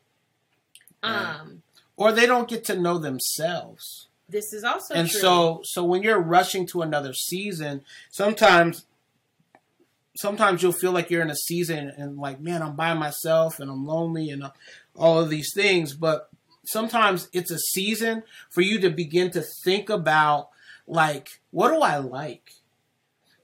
[1.03, 1.41] Right.
[1.41, 1.63] Um,
[1.97, 4.09] Or they don't get to know themselves.
[4.29, 5.01] this is also true.
[5.01, 5.21] and true.
[5.21, 8.87] so so when you're rushing to another season, sometimes
[10.17, 13.71] sometimes you'll feel like you're in a season and like, man, I'm by myself and
[13.71, 14.51] I'm lonely and uh,
[14.95, 16.29] all of these things, but
[16.65, 20.51] sometimes it's a season for you to begin to think about
[20.87, 22.53] like, what do I like?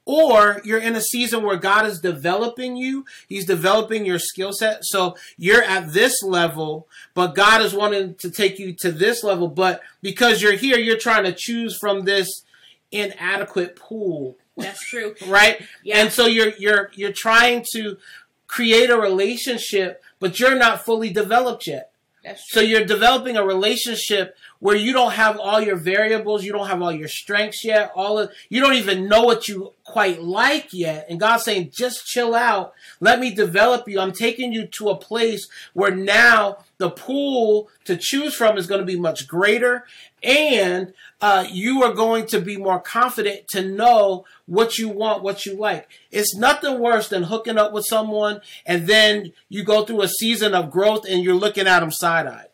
[0.08, 3.04] Or you're in a season where God is developing you.
[3.28, 4.78] He's developing your skill set.
[4.86, 9.48] So you're at this level, but God is wanting to take you to this level.
[9.48, 12.42] But because you're here, you're trying to choose from this
[12.90, 15.14] inadequate pool That's true.
[15.26, 15.60] right?
[15.84, 15.98] Yeah.
[15.98, 17.98] And so you're you're you're trying to
[18.46, 21.92] create a relationship, but you're not fully developed yet.
[22.24, 26.66] That's So you're developing a relationship where you don't have all your variables, you don't
[26.66, 30.68] have all your strengths yet, all of you don't even know what you quite like
[30.72, 31.06] yet.
[31.08, 32.74] And God's saying, just chill out.
[33.00, 34.00] Let me develop you.
[34.00, 38.80] I'm taking you to a place where now the pool to choose from is going
[38.80, 39.86] to be much greater
[40.22, 45.46] and uh, you are going to be more confident to know what you want, what
[45.46, 45.88] you like.
[46.10, 50.54] It's nothing worse than hooking up with someone and then you go through a season
[50.54, 52.47] of growth and you're looking at them side eyed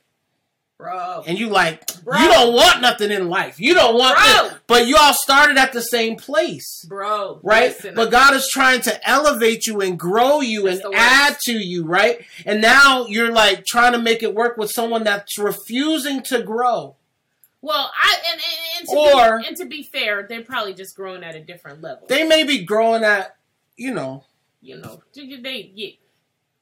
[0.84, 1.24] Bro.
[1.26, 2.18] and you like Bro.
[2.18, 3.58] you don't want nothing in life.
[3.58, 4.48] You don't want Bro.
[4.50, 6.84] this, but you all started at the same place.
[6.88, 7.40] Bro.
[7.42, 7.70] Right?
[7.70, 11.52] listen, But God is trying to elevate you and grow you That's and add to
[11.52, 12.20] you, right?
[12.44, 16.96] And now you're like trying to make it work with someone that's refusing to grow.
[17.62, 20.94] Well, I and, and, and, to Or- be, and to be fair, they're probably just
[20.94, 22.06] growing at a different level.
[22.06, 23.36] They may be growing at,
[23.76, 24.24] you know,
[24.60, 25.90] you know, they, yeah,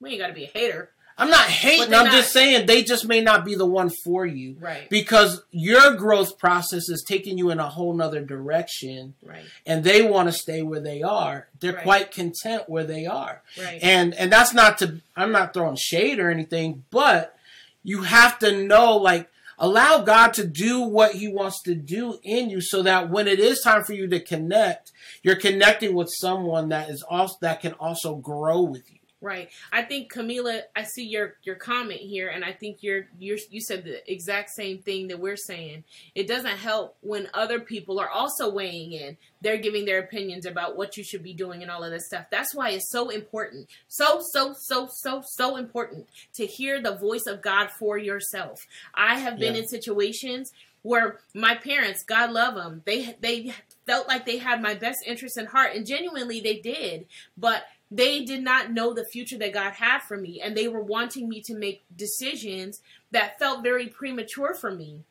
[0.00, 2.82] we ain't got to be a hater, I'm not hating, I'm not- just saying they
[2.82, 4.56] just may not be the one for you.
[4.60, 4.88] right?
[4.90, 10.02] Because your growth process is taking you in a whole nother direction Right, and they
[10.02, 11.48] want to stay where they are.
[11.60, 11.82] They're Right.
[11.82, 13.42] quite content where they are.
[13.60, 13.78] right.
[13.82, 17.36] and and that's not to i'm not throwing shade or anything but
[17.84, 22.48] you have to know like allow god to do what he wants to do in
[22.50, 24.90] you so that when it is time for you to connect
[25.22, 29.50] you're connecting with someone that is also that can also grow with you Right.
[29.72, 33.60] I think Camila, I see your your comment here, and I think you're you're you
[33.60, 35.84] said the exact same thing that we're saying.
[36.16, 39.16] It doesn't help when other people are also weighing in.
[39.40, 42.26] They're giving their opinions about what you should be doing and all of this stuff.
[42.32, 47.26] That's why it's so important, so so so so so important to hear the voice
[47.28, 48.66] of God for yourself.
[48.92, 49.60] I have been Yeah.
[49.62, 53.54] in situations where my parents, God love them, they they
[53.86, 57.06] felt like they had my best interest in heart, and genuinely they did,
[57.36, 57.62] but
[57.94, 61.28] they did not know the future that God had for me, and they were wanting
[61.28, 65.02] me to make decisions that felt very premature for me.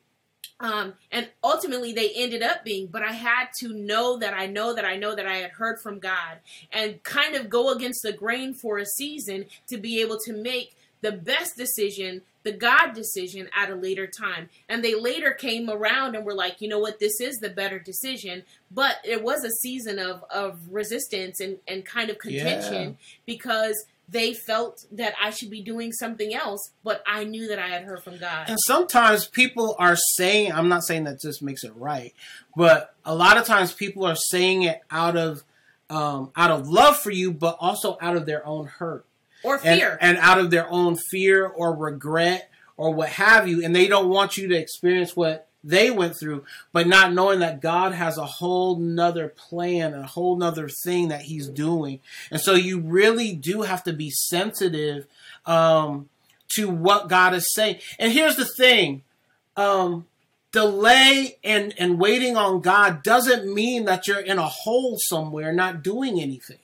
[0.58, 4.74] Um, and ultimately, they ended up being, but I had to know that I know
[4.74, 6.38] that I know that I had heard from God
[6.72, 10.76] and kind of go against the grain for a season to be able to make
[11.00, 14.48] the best decision, the God decision at a later time.
[14.68, 17.78] And they later came around and were like, you know what, this is the better
[17.78, 18.42] decision.
[18.70, 24.34] But it was a season of, of resistance and, and kind of contention because they
[24.34, 28.02] felt that I should be doing something else, but I knew that I had heard
[28.02, 28.48] from God.
[28.48, 32.12] and sometimes people are saying i'm not saying that this makes it right
[32.56, 35.44] but a lot of times people are saying it out of
[35.88, 39.06] um, out of love for you but also out of their own hurt
[39.44, 39.98] Or and, fear.
[40.00, 44.08] and out of their own fear or regret or what have you, and they don't
[44.08, 48.26] want you to experience what they went through, but not knowing that God has a
[48.26, 52.00] whole nother plan, a whole nother thing that He's doing.
[52.30, 55.06] And so you really do have to be sensitive
[55.46, 56.08] um,
[56.56, 57.78] to what God is saying.
[57.98, 59.02] And here's the thing.
[59.56, 60.06] Um,
[60.50, 65.82] delay and, and waiting on God doesn't mean that you're in a hole somewhere not
[65.82, 66.58] doing anything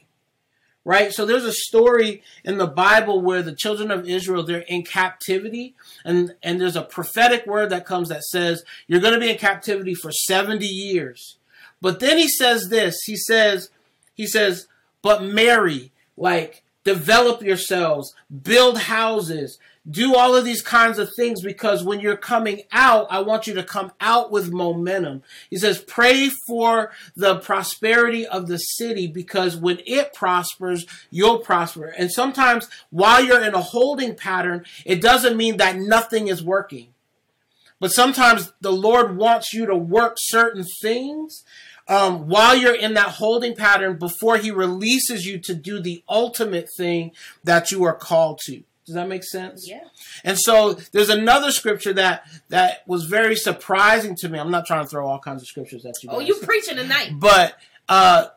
[0.88, 1.12] right?
[1.12, 5.74] So there's a story in the Bible where the children of Israel they're in captivity,
[6.02, 9.36] and and there's a prophetic word that comes that says you're going to be in
[9.36, 11.36] captivity for 70 years.
[11.82, 12.96] But then he says this.
[13.04, 13.68] He says
[14.14, 14.66] he says,
[15.02, 19.58] "But marry, like develop yourselves, build houses,
[19.90, 23.54] do all of these kinds of things because when you're coming out, I want you
[23.54, 25.22] to come out with momentum.
[25.48, 31.86] He says, pray for the prosperity of the city because when it prospers, you'll prosper.
[31.86, 36.88] And sometimes while you're in a holding pattern, it doesn't mean that nothing is working.
[37.80, 41.44] But sometimes the Lord wants you to work certain things
[41.86, 46.68] um, while you're in that holding pattern before He releases you to do the ultimate
[46.76, 47.12] thing
[47.44, 48.64] that you are called to.
[48.88, 49.68] Does that make sense?
[49.68, 49.80] yeah.
[50.24, 54.38] And so there's another scripture that that was very surprising to me.
[54.38, 56.08] I'm not trying to throw all kinds of scriptures at you.
[56.10, 56.28] Oh, guys.
[56.28, 57.10] you preaching tonight.
[57.12, 58.28] But uh,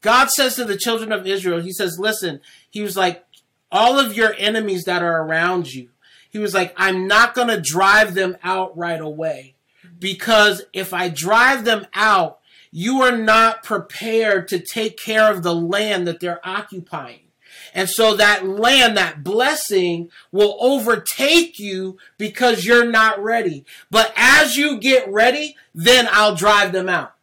[0.00, 3.26] God says to the children of Israel, He says, "Listen." He was like,
[3.70, 5.90] "All of your enemies that are around you."
[6.30, 9.54] He was like, "I'm not going to drive them out right away,
[9.98, 12.38] because if I drive them out,
[12.70, 17.29] you are not prepared to take care of the land that they're occupying."
[17.74, 23.64] And so that land, that blessing will overtake you because you're not ready.
[23.90, 27.14] But as you get ready, then I'll drive them out.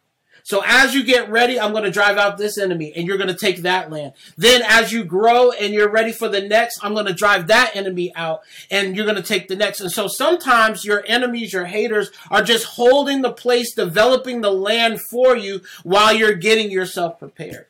[0.48, 3.28] So as you get ready, I'm going to drive out this enemy and you're going
[3.28, 4.14] to take that land.
[4.38, 7.76] Then as you grow and you're ready for the next, I'm going to drive that
[7.76, 9.82] enemy out and you're going to take the next.
[9.82, 15.00] And so sometimes your enemies, your haters are just holding the place, developing the land
[15.10, 17.66] for you while you're getting yourself prepared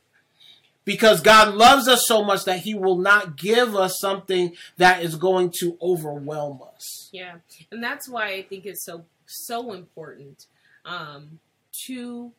[0.89, 5.17] because God loves us so much that He will not give us something that is
[5.17, 7.11] going to overwhelm us.
[7.13, 7.35] Yeah,
[7.71, 10.47] and that's why I think it's so so important
[10.87, 11.41] um,
[11.85, 12.33] to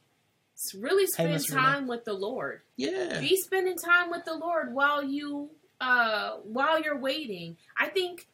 [0.75, 2.62] really spend hey, time with the Lord.
[2.75, 7.55] Yeah, be spending time with the Lord while you uh, while you're waiting.
[7.77, 8.25] I think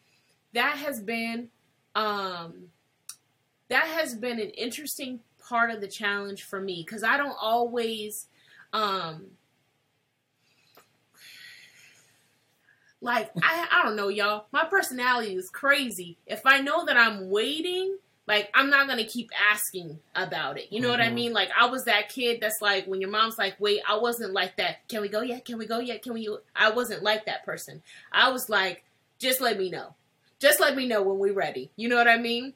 [0.54, 1.50] that has been
[1.94, 2.70] um,
[3.68, 8.28] that has been an interesting part of the challenge for me because I don't always
[8.72, 9.26] um,
[13.06, 14.48] Like I I don't know, y'all.
[14.52, 16.18] My personality is crazy.
[16.26, 20.72] If I know that I'm waiting, like I'm not gonna keep asking about it.
[20.72, 20.92] You know mm-hmm.
[20.92, 21.16] what I mm-hmm.
[21.16, 21.34] mean?
[21.34, 24.58] Like I was that kid that's like when your mom's like, wait, I wasn't like
[24.58, 24.88] that.
[24.90, 25.46] Can we go yet?
[25.46, 26.02] Can we go yet?
[26.02, 26.36] Can we?
[26.56, 27.84] I wasn't like that person.
[28.12, 28.84] I was like,
[29.20, 29.94] just let me know.
[30.40, 31.70] Just let me know when we're ready.
[31.76, 32.56] You know what I mean?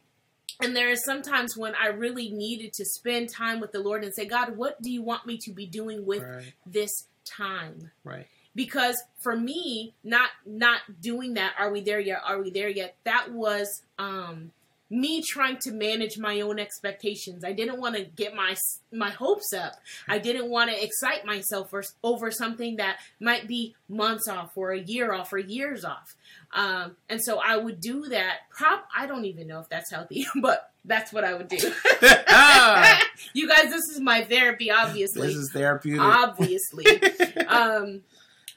[0.61, 4.13] And there are sometimes when I really needed to spend time with the Lord and
[4.15, 6.53] say, God, what do you want me to be doing with right.
[6.65, 7.91] this time?
[8.03, 8.25] Right
[8.59, 12.93] because for me not not doing that are we there yet are we there yet
[13.05, 14.51] that was um
[14.89, 17.43] me trying to manage my own expectations.
[17.43, 18.55] I didn't want to get my
[18.91, 19.73] my hopes up.
[20.07, 24.71] I didn't want to excite myself for, over something that might be months off or
[24.71, 26.15] a year off or years off.
[26.53, 28.49] Um, and so I would do that.
[28.49, 28.87] Prop.
[28.95, 31.71] I don't even know if that's healthy, but that's what I would do.
[32.01, 32.99] ah.
[33.33, 34.71] you guys, this is my therapy.
[34.71, 36.01] Obviously, this is therapeutic.
[36.01, 36.85] Obviously.
[37.47, 38.01] um,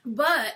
[0.04, 0.54] but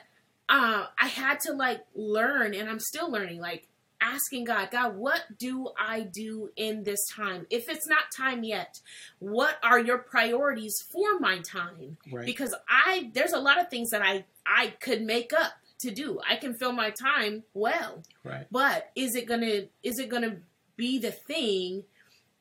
[0.49, 3.41] uh, I had to like learn, and I'm still learning.
[3.41, 3.69] Like
[4.01, 7.47] asking God, God, what do I do in this time?
[7.51, 8.81] If it's not time yet,
[9.19, 11.97] what are your priorities for my time?
[12.11, 12.27] Right.
[12.27, 16.21] Because I there's a lot of things that I I could make up to do.
[16.29, 18.03] I can fill my time well.
[18.25, 18.47] Right.
[18.51, 20.37] But is it gonna is it gonna
[20.77, 21.85] be the thing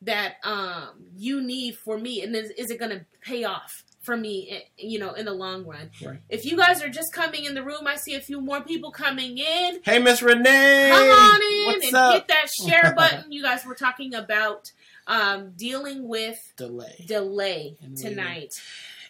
[0.02, 3.84] that um you need for me and is, is it gonna pay off?
[4.06, 5.90] For me, eh, you know, in the long run.
[6.04, 6.20] Right.
[6.30, 8.92] If you guys are just coming in the room, I see a few more people
[8.92, 9.80] coming in.
[9.84, 12.14] Hey, Miss Renee, come on in What's and up?
[12.14, 13.32] hit that share button.
[13.32, 14.72] you guys were talking about
[15.08, 18.54] um, dealing with delay, delay tonight.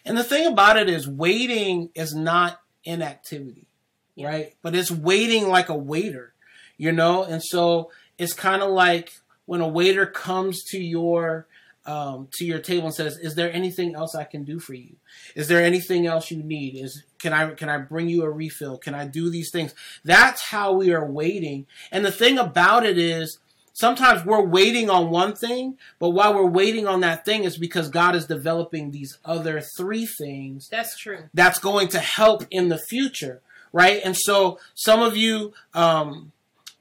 [0.04, 3.66] And the thing about it is, waiting is not inactivity,
[4.14, 4.28] yeah.
[4.28, 4.54] right?
[4.62, 6.32] But it's waiting like a waiter,
[6.76, 7.24] you know.
[7.24, 9.12] And so it's kind of like
[9.46, 11.46] when a waiter comes to your
[11.86, 14.96] um, to your table and says, "Is there anything else I can do for you?
[15.34, 16.76] Is there anything else you need?
[16.76, 18.76] Is can I can I bring you a refill?
[18.78, 21.66] Can I do these things?" That's how we are waiting.
[21.90, 23.38] And the thing about it is,
[23.72, 27.88] sometimes we're waiting on one thing, but while we're waiting on that thing, is because
[27.88, 30.68] God is developing these other three things.
[30.68, 31.24] That's true.
[31.32, 33.40] That's going to help in the future,
[33.72, 34.00] right?
[34.04, 35.52] And so some of you.
[35.74, 36.32] Um,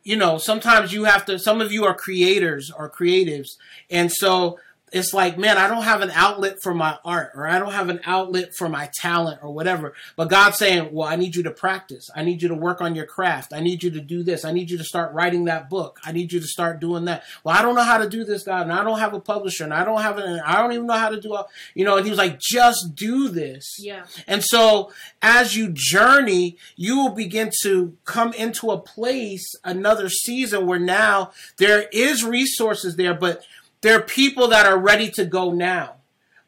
[0.08, 3.58] you know, sometimes you have to, some of you are creators or creatives.
[3.89, 4.60] And so
[4.91, 7.89] it's like, man, I don't have an outlet for my art or I don't have
[7.89, 9.93] an outlet for my talent or whatever.
[10.15, 12.10] But God's saying, well, I need you to practice.
[12.15, 13.52] I need you to work on your craft.
[13.52, 14.45] I need you to do this.
[14.45, 16.00] I need you to start writing that book.
[16.06, 17.24] I need you to start doing that.
[17.43, 19.63] Well, I don't know how to do this, God, and I don't have a publisher
[19.63, 21.98] and I don't have an, I don't even know how to do, a, you know,
[21.98, 23.78] and he was like, just do this.
[23.80, 24.06] Yeah.
[24.28, 30.67] And so as you journey, you will begin to come into a place, another season
[30.67, 33.43] where now there is resources there, but
[33.86, 35.98] there are people that are ready to go now.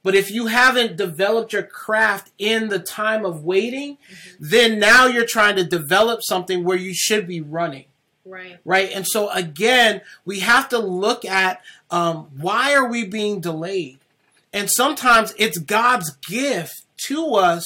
[0.02, 4.36] But if you haven't developed your craft in the time of waiting, mm-hmm.
[4.40, 7.86] then now you're trying to develop something where you should be running.
[8.26, 8.58] Right.
[8.66, 8.90] Right.
[8.92, 14.00] And so again, we have to look at um, why are we being delayed?
[14.52, 16.74] And sometimes it's God's gift
[17.06, 17.64] to us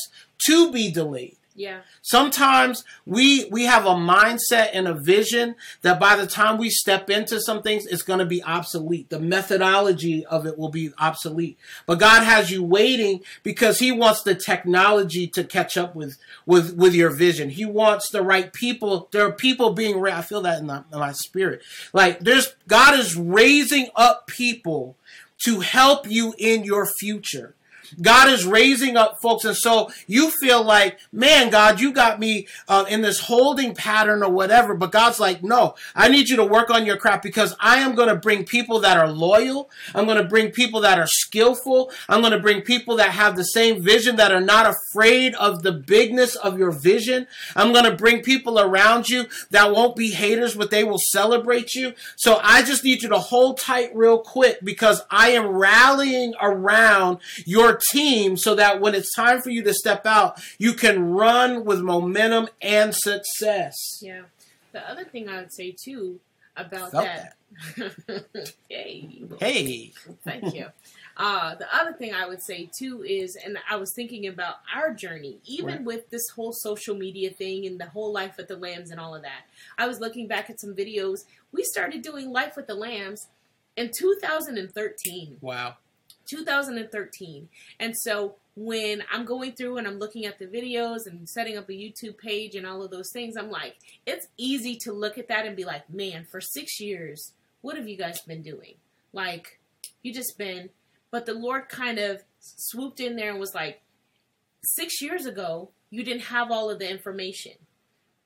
[0.47, 1.37] to be delayed.
[1.53, 1.81] Yeah.
[2.01, 7.09] Sometimes we we have a mindset and a vision that by the time we step
[7.09, 9.09] into some things, it's going to be obsolete.
[9.09, 11.57] The methodology of it will be obsolete.
[11.85, 16.75] But God has you waiting because He wants the technology to catch up with with
[16.75, 17.49] with your vision.
[17.49, 19.09] He wants the right people.
[19.11, 20.17] There are people being raised.
[20.17, 21.61] I feel that in, the, in my spirit.
[21.91, 24.95] Like there's God is raising up people
[25.45, 27.55] to help you in your future.
[27.99, 29.45] God is raising up folks.
[29.45, 34.23] And so you feel like, man, God, you got me uh, in this holding pattern
[34.23, 34.75] or whatever.
[34.75, 37.95] But God's like, no, I need you to work on your craft because I am
[37.95, 39.69] going to bring people that are loyal.
[39.93, 41.91] I'm going to bring people that are skillful.
[42.07, 45.63] I'm going to bring people that have the same vision, that are not afraid of
[45.63, 47.27] the bigness of your vision.
[47.55, 51.75] I'm going to bring people around you that won't be haters, but they will celebrate
[51.75, 51.93] you.
[52.15, 57.19] So I just need you to hold tight real quick because I am rallying around
[57.45, 61.65] your team so that when it's time for you to step out, you can run
[61.65, 63.75] with momentum and success.
[64.01, 64.23] Yeah.
[64.71, 66.19] The other thing I would say too
[66.55, 67.35] about Felt that.
[68.69, 69.23] hey.
[69.39, 69.91] Hey,
[70.23, 70.67] Thank you.
[71.17, 74.93] Uh, the other thing I would say too is, and I was thinking about our
[74.93, 75.83] journey, even Right.
[75.83, 79.13] with this whole social media thing and the whole Life with the Lambs and all
[79.13, 79.41] of that.
[79.77, 81.19] I was looking back at some videos.
[81.51, 83.27] We started doing Life with the Lambs
[83.75, 85.37] in 2013.
[85.41, 85.75] wow.
[86.31, 87.49] 2013.
[87.79, 91.69] And so when I'm going through and I'm looking at the videos and setting up
[91.69, 93.75] a YouTube page and all of those things, I'm like,
[94.05, 97.87] it's easy to look at that and be like, man, for six years, what have
[97.87, 98.75] you guys been doing?
[99.13, 99.59] Like,
[100.03, 100.69] you just been.
[101.11, 103.81] But the Lord kind of swooped in there and was like,
[104.63, 107.53] six years ago, you didn't have all of the information.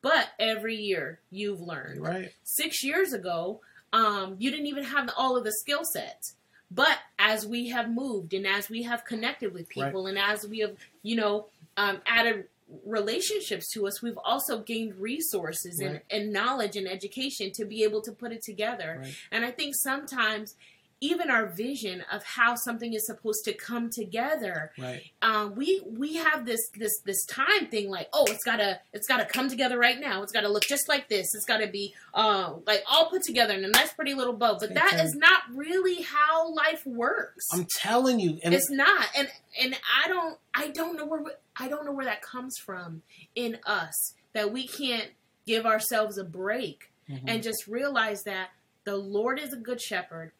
[0.02, 2.32] But every year, you've learned Right.
[2.44, 6.36] six years ago, um, you didn't even have all of the skill sets.
[6.70, 10.60] But as we have moved and as we have connected with people and as we
[10.60, 12.46] have, you know, um, added
[12.86, 18.00] relationships to us, we've also gained resources and, and knowledge and education to be able
[18.00, 19.00] to put it together.
[19.02, 19.16] Right.
[19.32, 20.54] And I think sometimes
[21.02, 25.04] even our vision of how something is supposed to come together Right.
[25.22, 29.26] um, we we have this this this time thing like oh it's gotta it's gotta
[29.26, 32.84] come together right now it's gotta look just like this it's gotta be uh, like
[32.90, 36.52] all put together in a nice pretty little bow but that is not really how
[36.54, 39.28] life works I'm telling you, and it's not and
[39.62, 41.24] and i don't i don't know where
[41.58, 43.02] i don't know where that comes from
[43.36, 45.10] in us that we can't
[45.46, 47.22] give ourselves a break Mhm.
[47.28, 48.50] and just realize that
[48.84, 50.32] the Lord is a good shepherd.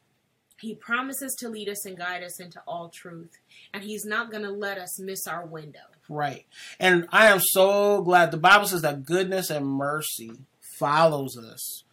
[0.60, 3.38] He promises to lead us and guide us into all truth,
[3.74, 5.80] and He's not going to let us miss our window.
[6.08, 6.46] Right.
[6.80, 11.84] And I am so glad the Bible says that goodness and mercy follows us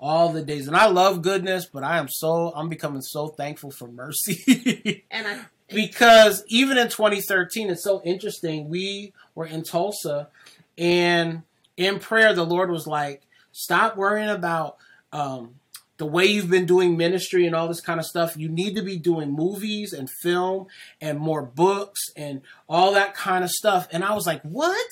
[0.00, 0.68] all the days.
[0.68, 5.04] And I love goodness, but I am so I'm becoming so thankful for mercy.
[5.10, 8.68] And I, because even in 2013 it's so interesting.
[8.68, 10.28] We were in Tulsa
[10.76, 11.42] and
[11.76, 14.76] in prayer the Lord was like, "Stop worrying about
[15.12, 15.56] um
[15.98, 18.82] the way you've been doing ministry and all this kind of stuff, you need to
[18.82, 20.68] be doing movies and film
[21.00, 23.88] and more books and all that kind of stuff.
[23.92, 24.90] And I was like, what?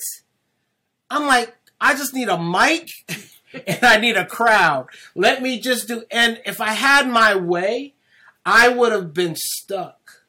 [1.09, 2.89] I'm like, I just need a mic
[3.67, 4.87] and I need a crowd.
[5.15, 6.03] Let me just do.
[6.11, 7.93] And if I had my way,
[8.45, 10.23] I would have been stuck.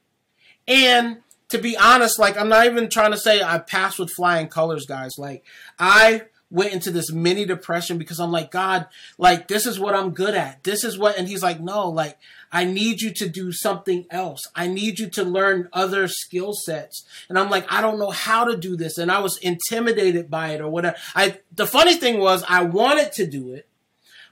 [0.69, 1.19] And
[1.49, 4.87] to be honest, like, I'm not even trying to say I passed with flying colors,
[4.87, 5.19] guys.
[5.19, 5.45] Like,
[5.79, 8.87] I went into this mini depression because I'm like, God,
[9.19, 10.65] like, this is what I'm good at.
[10.65, 12.19] This is what, and he's like, no, like,
[12.51, 14.41] I need you to do something else.
[14.55, 17.05] I need you to learn other skill sets.
[17.29, 18.97] And I'm like, I don't know how to do this.
[18.97, 20.97] And I was intimidated by it or whatever.
[21.15, 23.69] I, the funny thing was I wanted to do it,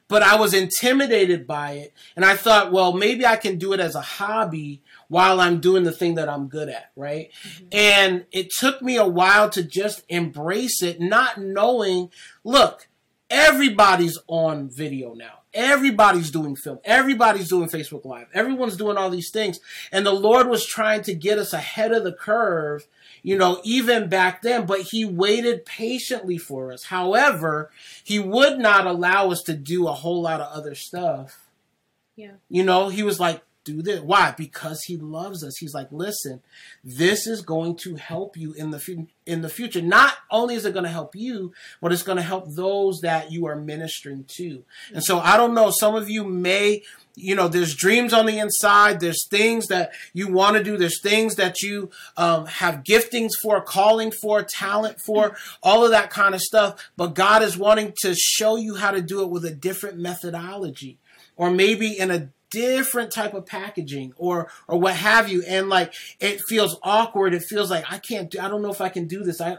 [0.09, 1.93] but I was intimidated by it.
[2.15, 5.85] And I thought, well, maybe I can do it as a hobby while I'm doing
[5.85, 7.31] the thing that I'm good at, right?
[7.43, 7.67] Mm-hmm.
[7.73, 12.11] And it took me a while to just embrace it, not knowing,
[12.45, 12.89] look,
[13.31, 15.41] everybody's on video now.
[15.55, 16.81] Everybody's doing film.
[16.85, 18.27] Everybody's doing Facebook Live.
[18.35, 19.59] Everyone's doing all these things.
[19.91, 22.87] And the Lord was trying to get us ahead of the curve,
[23.23, 26.85] you know, even back then, but He waited patiently for us.
[26.85, 27.71] However,
[28.05, 31.47] He would not allow us to do a whole lot of other stuff.
[32.17, 32.33] Yeah.
[32.51, 34.01] You know, He was like, do this.
[34.01, 34.33] Why?
[34.37, 35.59] Because he loves us.
[35.59, 36.41] He's like, listen,
[36.83, 39.83] this is going to help you in the fu- in the future.
[39.83, 41.53] Not only is it going to help you,
[41.83, 44.65] but it's going to help those that you are ministering to.
[44.95, 45.71] And so I don't know.
[45.71, 46.83] Some of you may,
[47.17, 49.01] you know, there's dreams on the inside.
[49.01, 50.77] There's things that you want to do.
[50.77, 56.11] There's things that you um, have giftings for, calling for, talent for, all of that
[56.11, 56.91] kind of stuff.
[56.97, 60.99] But God is wanting to show you how to do it with a different methodology,
[61.37, 65.43] or maybe in a different type of packaging or or what have you.
[65.47, 67.35] And like it feels awkward.
[67.35, 69.41] It feels like i can't do i don't know if i can do this.
[69.41, 69.59] I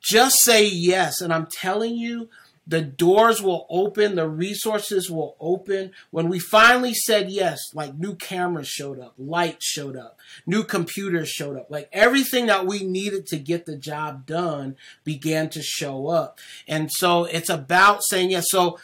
[0.00, 1.20] just say yes.
[1.20, 2.28] And i'm telling you
[2.66, 4.14] the doors will open.
[4.14, 5.90] The resources will open.
[6.10, 9.12] When we finally said yes like new cameras showed up.
[9.18, 10.18] Lights showed up.
[10.46, 11.70] New computers showed up.
[11.70, 16.38] Like everything that we needed to get the job done began to show up.
[16.66, 18.46] And so it's about saying yes.
[18.48, 18.78] So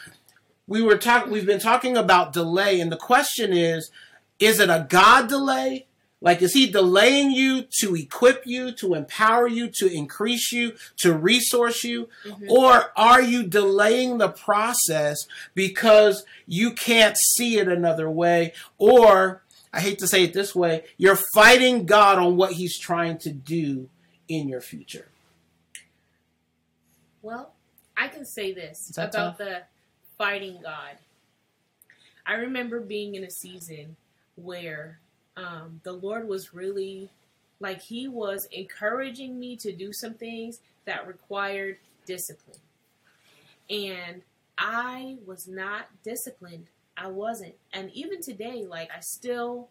[0.71, 3.91] we were talking we've been talking about delay and the question is
[4.39, 5.85] is it a god delay?
[6.21, 11.13] Like is he delaying you to equip you to empower you to increase you to
[11.13, 12.07] resource you?
[12.25, 12.49] Mhm.
[12.49, 15.17] or are you delaying the process
[15.53, 18.53] because you can't see it another way?
[18.77, 19.43] Or
[19.73, 23.31] i hate to say it this way you're fighting god on what he's trying to
[23.31, 23.89] do
[24.29, 25.09] in your future.
[27.21, 27.53] Well,
[27.97, 29.63] I can say this about the
[30.21, 30.97] fighting God.
[32.27, 33.95] I remember being in a season
[34.35, 34.99] where
[35.35, 37.09] um, the Lord was really
[37.59, 42.59] like he was encouraging me to do some things that required discipline.
[43.67, 44.21] And
[44.59, 46.67] I was not disciplined.
[46.95, 47.55] I wasn't.
[47.73, 49.69] And even today, like I still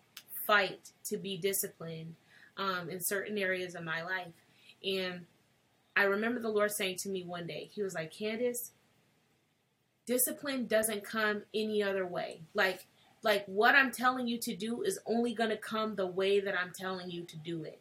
[0.48, 2.16] fight to be disciplined
[2.57, 4.34] um, in certain areas of my life.
[4.84, 5.26] And
[5.94, 8.72] I remember the Lord saying to me one day, He was like, Candace,
[10.11, 12.43] discipline doesn't come any other way.
[12.53, 12.89] Like,
[13.23, 16.59] like what I'm telling you to do is only going to come the way that
[16.59, 17.81] I'm telling you to do it.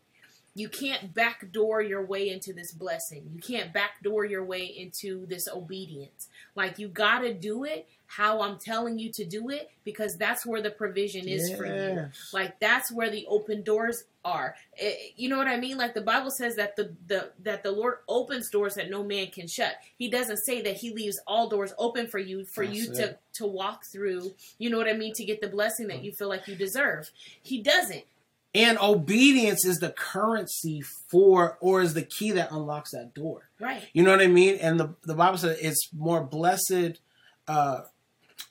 [0.55, 3.29] You can't backdoor your way into this blessing.
[3.33, 6.27] You can't backdoor your way into this obedience.
[6.55, 10.43] Like you got to do it how I'm telling you to do it because that's
[10.43, 11.57] where the provision is yes.
[11.57, 12.09] for you.
[12.33, 14.55] Like that's where the open doors are.
[14.75, 15.77] It, eh, you know what I mean?
[15.77, 19.27] Like the Bible says that the, the that the Lord opens doors that no man
[19.27, 19.75] can shut.
[19.97, 22.95] He doesn't say that he leaves all doors open for you for that's you it.
[22.95, 26.11] to to walk through, you know what I mean, to get the blessing that you
[26.11, 27.11] feel like you deserve.
[27.43, 28.03] He doesn't.
[28.55, 33.49] And obedience is the currency for, or is the key that unlocks that door.
[33.59, 33.83] Right.
[33.93, 34.55] You know what I mean?
[34.55, 36.99] And the, the Bible says it's more blessed,
[37.47, 37.81] uh,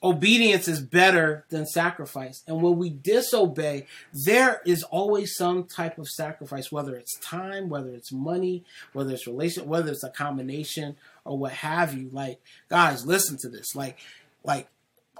[0.01, 2.43] obedience is better than sacrifice.
[2.47, 3.87] And when we disobey,
[4.25, 9.27] there is always some type of sacrifice, whether it's time, whether it's money, whether it's
[9.27, 10.95] relation, whether it's a combination
[11.25, 12.09] or what have you.
[12.11, 12.39] Like,
[12.69, 13.75] guys, listen to this.
[13.75, 13.97] Like,
[14.43, 14.69] like,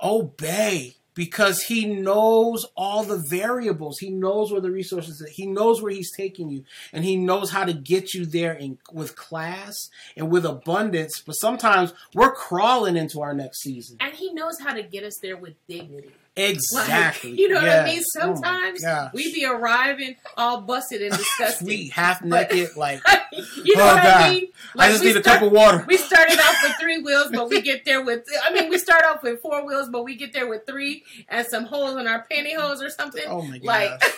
[0.01, 3.99] obey because he knows all the variables.
[3.99, 5.29] He knows where the resources are.
[5.29, 8.77] He knows where he's taking you and he knows how to get you there in,
[8.91, 11.21] with class and with abundance.
[11.25, 13.97] But sometimes we're crawling into our next season.
[13.99, 16.11] And he knows how to get us there with dignity.
[16.35, 17.31] Exactly.
[17.31, 17.63] Like, you know yes.
[17.63, 17.99] what I mean?
[17.99, 21.67] Oh Sometimes oh we be arriving all busted and disgusting.
[21.67, 23.01] we half naked, like
[23.33, 24.05] you know oh what God.
[24.05, 24.47] I mean?
[24.75, 25.85] Like I just need start, a cup of water.
[25.87, 29.03] We started off with three wheels, but we get there with I mean we start
[29.05, 32.25] off with four wheels, but we get there with three and some holes in our
[32.31, 33.23] pantyhose or something.
[33.27, 33.65] Oh my God.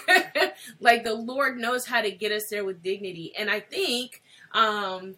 [0.07, 3.33] Like like the Lord knows how to get us there with dignity.
[3.37, 4.21] And I think
[4.53, 5.15] um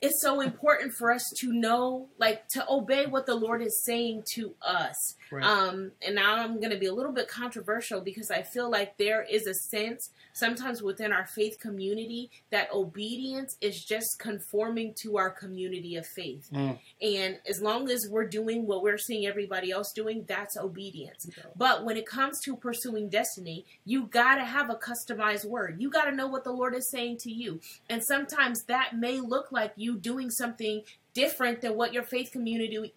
[0.00, 4.24] it's so important for us to know, like, to obey what the Lord is saying
[4.34, 5.14] to us.
[5.30, 5.44] Right.
[5.44, 8.96] Um, and now I'm going to be a little bit controversial because I feel like
[8.98, 15.16] there is a sense sometimes within our faith community that obedience is just conforming to
[15.16, 16.48] our community of faith.
[16.52, 16.78] Mm.
[17.00, 21.26] And as long as we're doing what we're seeing everybody else doing, that's obedience.
[21.28, 21.48] Okay.
[21.56, 25.76] But when it comes to pursuing destiny, you got to have a customized word.
[25.80, 27.60] You got to know what the Lord is saying to you.
[27.88, 30.82] And sometimes that may look like you doing something
[31.14, 32.92] different than what your faith community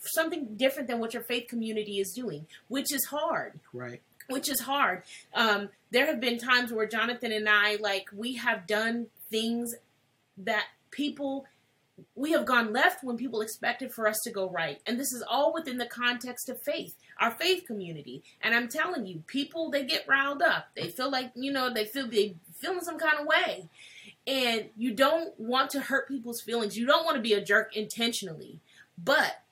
[0.00, 3.60] something different than what your faith community is doing, which is hard.
[3.72, 5.02] Right which is hard.
[5.34, 9.74] Um, there have been times where Jonathan and I, like, we have done things
[10.38, 11.46] that people,
[12.14, 14.80] we have gone left when people expected for us to go right.
[14.86, 18.22] And this is all within the context of faith, our faith community.
[18.40, 20.68] And I'm telling you, people, they get riled up.
[20.74, 23.68] They feel like, you know, they feel they feeling some kind of way.
[24.26, 26.78] And you don't want to hurt people's feelings.
[26.78, 28.60] You don't want to be a jerk intentionally.
[28.96, 29.43] But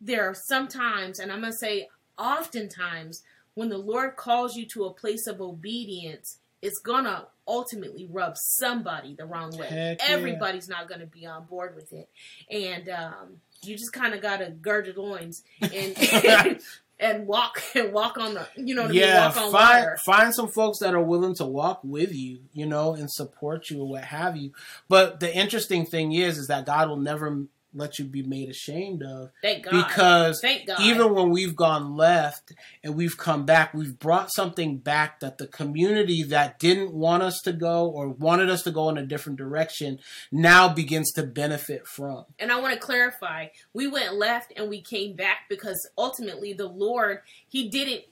[0.00, 1.88] there are sometimes, and I'm going to say
[2.18, 3.22] oftentimes,
[3.54, 9.14] when the Lord calls you to a place of obedience, it's gonna ultimately rub somebody
[9.14, 9.66] the wrong way.
[9.66, 10.76] Heck Everybody's yeah.
[10.76, 12.08] not gonna be on board with it,
[12.50, 16.60] and um, you just kind of gotta gird your loins and.
[17.02, 19.96] and walk and walk on the you know yeah find water.
[20.04, 23.80] find some folks that are willing to walk with you you know and support you
[23.80, 24.52] or what have you
[24.86, 29.02] but the interesting thing is is that god will never let you be made ashamed
[29.02, 29.30] of.
[29.42, 29.70] Thank God.
[29.70, 30.80] Because Thank God.
[30.80, 32.52] even when we've gone left
[32.82, 37.40] and we've come back, we've brought something back that the community that didn't want us
[37.44, 39.98] to go or wanted us to go in a different direction
[40.32, 42.24] now begins to benefit from.
[42.38, 46.68] And I want to clarify we went left and we came back because ultimately the
[46.68, 48.04] Lord, He didn't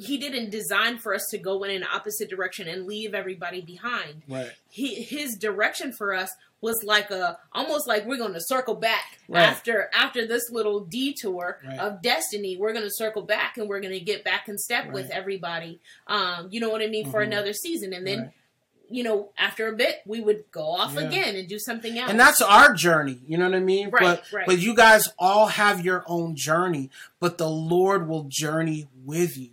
[0.00, 4.22] he didn't design for us to go in an opposite direction and leave everybody behind.
[4.28, 4.52] Right.
[4.68, 6.30] He, his direction for us
[6.60, 9.42] was like a almost like we're going to circle back right.
[9.42, 11.78] after after this little detour right.
[11.78, 14.84] of destiny we're going to circle back and we're going to get back in step
[14.84, 14.92] right.
[14.92, 17.12] with everybody um you know what i mean mm-hmm.
[17.12, 18.32] for another season and then
[18.90, 21.02] you know, after a bit, we would go off yeah.
[21.02, 22.10] again and do something else.
[22.10, 23.18] And that's our journey.
[23.26, 23.90] You know what I mean?
[23.90, 24.46] Right, but, right.
[24.46, 26.90] But you guys all have your own journey,
[27.20, 29.50] but the Lord will journey with you.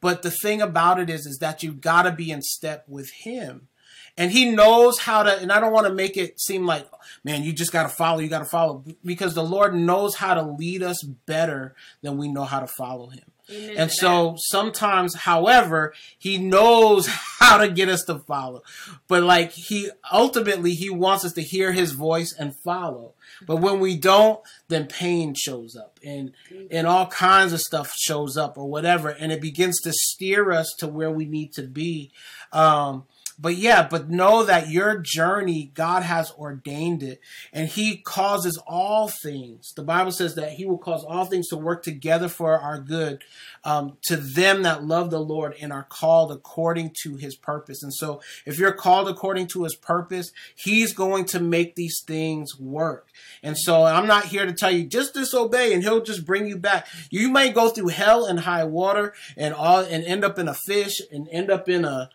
[0.00, 3.10] But the thing about it is, is that you've got to be in step with
[3.10, 3.68] Him
[4.16, 6.86] and he knows how to and i don't want to make it seem like
[7.24, 10.34] man you just got to follow you got to follow because the lord knows how
[10.34, 15.14] to lead us better than we know how to follow him Amen and so sometimes,
[15.14, 17.06] however, he knows
[17.38, 18.62] how to get us to follow.
[19.06, 23.14] But like he ultimately he wants us to hear his voice and follow.
[23.46, 26.32] But when we don't, then pain shows up and
[26.70, 30.74] and all kinds of stuff shows up or whatever, and it begins to steer us
[30.78, 32.10] to where we need to be.
[32.52, 33.04] Um,
[33.38, 37.20] but yeah, but know that your journey, God has ordained it,
[37.52, 39.72] and He causes all things.
[39.76, 43.22] The Bible says that He will cause all things to work together for our good
[43.62, 47.82] um, to them that love the Lord and are called according to His purpose.
[47.82, 52.58] And so, if you're called according to His purpose, He's going to make these things
[52.58, 53.08] work.
[53.42, 56.56] And so, I'm not here to tell you just disobey, and He'll just bring you
[56.56, 56.86] back.
[57.10, 60.54] You may go through hell and high water, and all, and end up in a
[60.54, 62.08] fish, and end up in a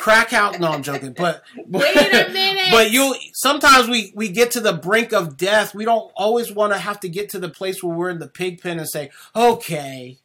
[0.00, 0.58] crack out.
[0.60, 1.12] No, I'm joking.
[1.12, 2.70] But, but wait a minute.
[2.70, 5.74] But you sometimes we we get to the brink of death.
[5.74, 8.28] We don't always want to have to get to the place where we're in the
[8.28, 10.18] pig pen and say, okay,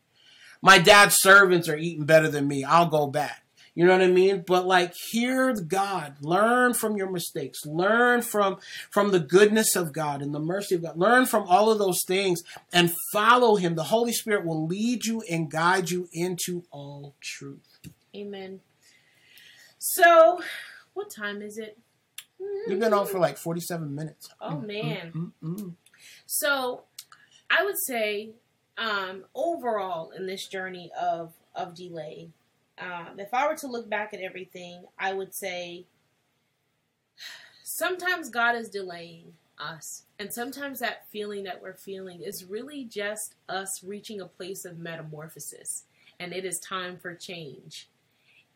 [0.62, 2.64] my dad's servants are eating better than me.
[2.64, 3.44] I'll go back.
[3.76, 4.44] You know what I mean?
[4.46, 8.58] But like hear God, learn from your mistakes, learn from
[8.92, 10.98] from the goodness of God and the mercy of God.
[10.98, 13.76] Learn from all of those things and follow him.
[13.76, 17.80] The Holy Spirit will lead you and guide you into all truth.
[18.16, 18.60] Amen.
[19.86, 20.42] So,
[20.94, 21.78] what time is it?
[22.70, 24.30] We've been on for like 47 minutes.
[24.40, 25.12] Oh, mm, man.
[25.14, 25.74] Mm, mm, mm,
[26.26, 26.84] so,
[27.52, 28.30] I would say,
[28.78, 32.30] um, overall, in this journey of, of delay,
[32.80, 35.86] um, if I were to look back at everything, I would say
[37.62, 40.04] sometimes God is delaying us.
[40.18, 44.80] And sometimes that feeling that we're feeling is really just us reaching a place of
[44.80, 45.84] metamorphosis.
[46.22, 47.90] And it is time for change.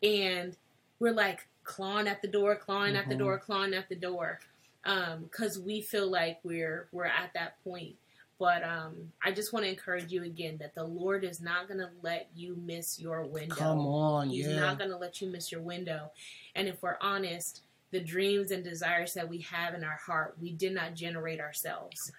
[0.02, 0.56] And
[1.00, 2.96] we're like clawing at the door, clawing mm-hmm.
[2.98, 3.24] at the mm-hmm.
[3.24, 4.40] door, clawing at the door,
[4.82, 7.94] because um, we feel like we're we're at that point.
[8.38, 11.80] But um, I just want to encourage you again that the Lord is not going
[11.80, 13.56] to let you miss your window.
[13.56, 14.60] Come on, He's yeah.
[14.60, 16.12] not going to let you miss your window.
[16.54, 20.52] And if we're honest, the dreams and desires that we have in our heart, we
[20.52, 22.12] did not generate ourselves.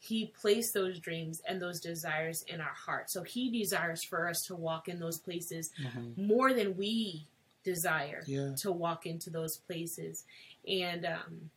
[0.00, 3.10] He placed those dreams and those desires in our heart.
[3.10, 6.26] So He desires for us to walk in those places mm-hmm.
[6.26, 7.26] more than we
[7.64, 8.52] desire yeah.
[8.58, 10.24] to walk into those places.
[10.66, 11.50] And um,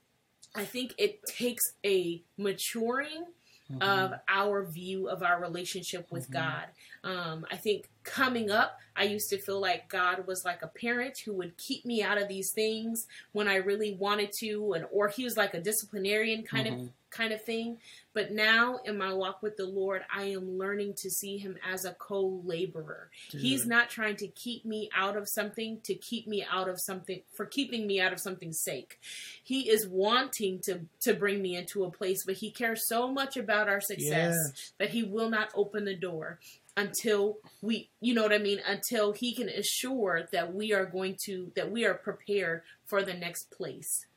[0.56, 3.26] I think it takes a maturing
[3.72, 3.82] mm-hmm.
[3.82, 6.34] of our view of our relationship with mm-hmm.
[6.34, 6.66] God.
[7.04, 11.18] Um, I think coming up, I used to feel like God was like a parent
[11.26, 15.08] who would keep me out of these things when I really wanted to, and or
[15.08, 16.82] He was like a disciplinarian kind mm-hmm.
[16.84, 17.78] of kind of thing.
[18.14, 21.86] But now in my walk with the Lord, I am learning to see him as
[21.86, 23.09] a co laborer.
[23.32, 27.22] He's not trying to keep me out of something to keep me out of something
[27.36, 28.99] for keeping me out of something's sake.
[29.43, 33.38] He is wanting to, to bring me into a place, but he cares so much
[33.38, 34.36] about our success
[34.80, 36.39] that he will not open the door
[36.76, 41.16] until we you know what i mean until he can assure that we are going
[41.24, 44.07] to that we are prepared for the next place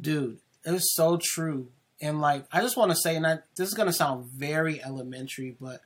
[0.00, 1.68] dude it's so true
[2.04, 5.56] and like, I just want to say, and I, this is gonna sound very elementary,
[5.58, 5.80] but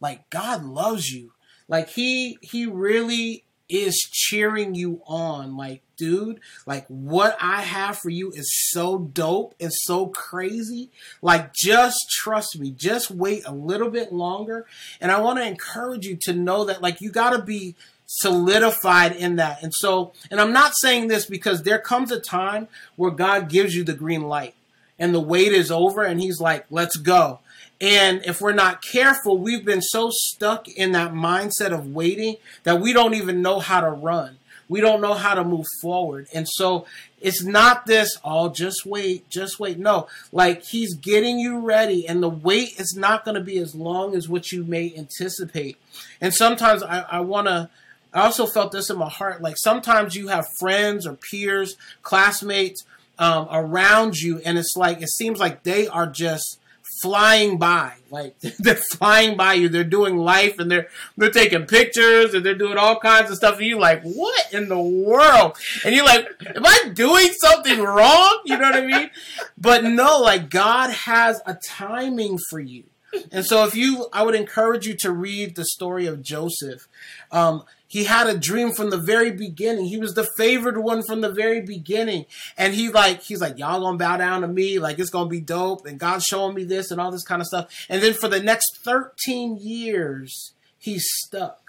[0.00, 1.32] like, God loves you.
[1.68, 5.56] Like he he really is cheering you on.
[5.56, 9.54] Like, dude, like what I have for you is so dope.
[9.60, 10.90] and so crazy.
[11.22, 12.72] Like, just trust me.
[12.72, 14.66] Just wait a little bit longer.
[15.00, 19.14] And I want to encourage you to know that, like, you got to be solidified
[19.14, 19.62] in that.
[19.62, 22.66] And so, and I'm not saying this because there comes a time
[22.96, 24.54] where God gives you the green light
[25.00, 27.40] and the wait is over and he's like, let's go.
[27.80, 32.80] And if we're not careful, we've been so stuck in that mindset of waiting that
[32.80, 34.36] we don't even know how to run.
[34.68, 36.28] We don't know how to move forward.
[36.32, 36.86] And so
[37.20, 39.78] it's not this, oh, just wait, just wait.
[39.78, 43.74] No, like he's getting you ready, and the wait is not going to be as
[43.74, 45.76] long as what you may anticipate.
[46.20, 47.68] And sometimes I, I want to.
[48.12, 49.40] I also felt this in my heart.
[49.42, 52.84] Like sometimes you have friends or peers, classmates
[53.20, 56.58] um, around you, and it's like it seems like they are just
[57.00, 57.92] flying by.
[58.10, 59.68] Like they're flying by you.
[59.68, 63.58] They're doing life and they're they're taking pictures and they're doing all kinds of stuff
[63.58, 65.56] and you're like what in the world?
[65.84, 68.40] And you're like am i doing something wrong?
[68.44, 69.10] You know what i mean?
[69.56, 72.84] But no like god has a timing for you.
[73.30, 76.88] And so if you i would encourage you to read the story of joseph.
[77.30, 79.86] Um, he had a dream from the very beginning.
[79.86, 82.26] He was the favored one from the very beginning.
[82.56, 84.78] And he like, he's like, y'all gonna bow down to me.
[84.78, 85.86] Like, it's gonna be dope.
[85.86, 87.86] And God's showing me this and all this kind of stuff.
[87.88, 91.59] And then for the next 13 years, he's stuck.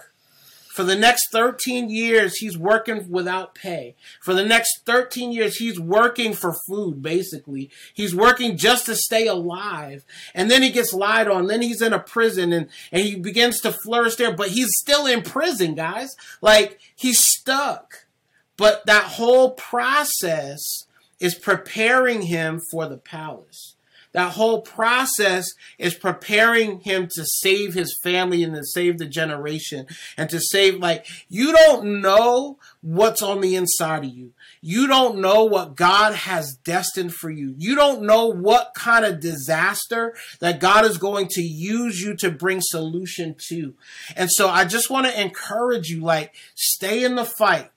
[0.72, 3.96] For the next 13 years, he's working without pay.
[4.22, 7.70] For the next 13 years, he's working for food, basically.
[7.94, 10.06] He's working just to stay alive.
[10.34, 11.48] And then he gets lied on.
[11.48, 15.06] Then he's in a prison and, and he begins to flourish there, but he's still
[15.06, 16.16] in prison, guys.
[16.40, 18.06] Like, he's stuck.
[18.56, 20.62] But that whole process
[21.20, 23.76] is preparing him for the palace.
[24.14, 25.48] That whole process
[25.78, 29.88] is preparing him to save his family and to save the generation
[30.18, 34.34] and to save, like, you don't know what's on the inside of you.
[34.62, 37.56] You don't know what God has destined for you.
[37.58, 42.30] You don't know what kind of disaster that God is going to use you to
[42.30, 43.76] bring solution to.
[44.16, 47.72] And so I just want to encourage you, like, stay in the fight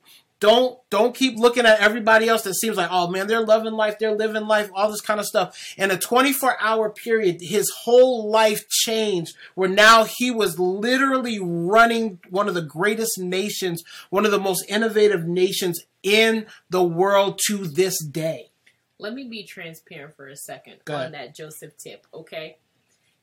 [0.45, 3.99] don't don't keep looking at everybody else that seems like oh man they're loving life
[3.99, 5.75] they're living life all this kind of stuff.
[5.79, 12.19] In a 24 hour period his whole life changed where now he was literally running
[12.29, 17.67] one of the greatest nations one of the most innovative nations in the world to
[17.67, 18.51] this day.
[18.99, 22.59] Let me be transparent for a second on that joseph tip okay?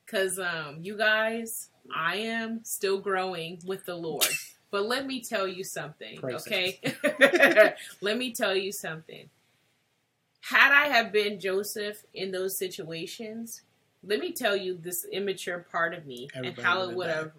[0.04, 4.26] Because um you guys i am still growing with the lord
[4.72, 6.80] but let me tell you something, okay?
[8.00, 9.28] let me tell you something.
[10.40, 13.60] Had I have been Joseph in those situations,
[14.02, 17.32] let me tell you this immature part of me Everybody and how it would have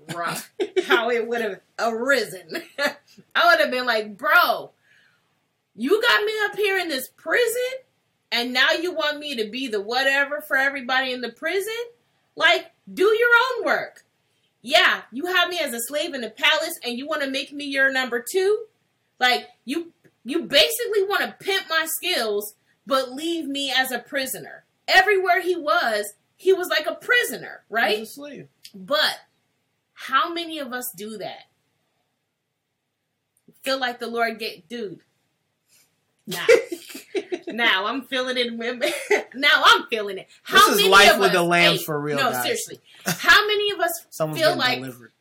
[0.86, 2.62] how it would have arisen.
[3.36, 4.70] I would have been like, bro,
[5.76, 7.80] you got me up here in this prison,
[8.32, 11.74] and now you want me to be the whatever for everybody in the prison?
[12.36, 14.06] Like, do your own work
[14.64, 17.52] yeah, you have me as a slave in the palace and you want to make
[17.54, 18.66] me your number two?
[19.20, 19.92] Like you
[20.24, 22.56] you basically want to pimp my skills
[22.86, 24.64] but leave me as a prisoner.
[24.88, 28.02] Everywhere he was, he was like a prisoner, right?
[28.02, 28.48] a slave.
[28.74, 29.20] But
[29.94, 31.48] how many of us do that?
[33.64, 35.00] Feel like the Lord get dude.
[36.28, 36.40] Nah.
[37.48, 39.28] now I'm feeling it.
[39.36, 40.28] now I'm feeling it.
[40.44, 42.18] How this is life with us, the lamb hey, for real.
[42.18, 42.44] No, guys.
[42.44, 42.80] seriously.
[43.06, 44.80] How many of us feel like?
[44.80, 45.12] Delivered.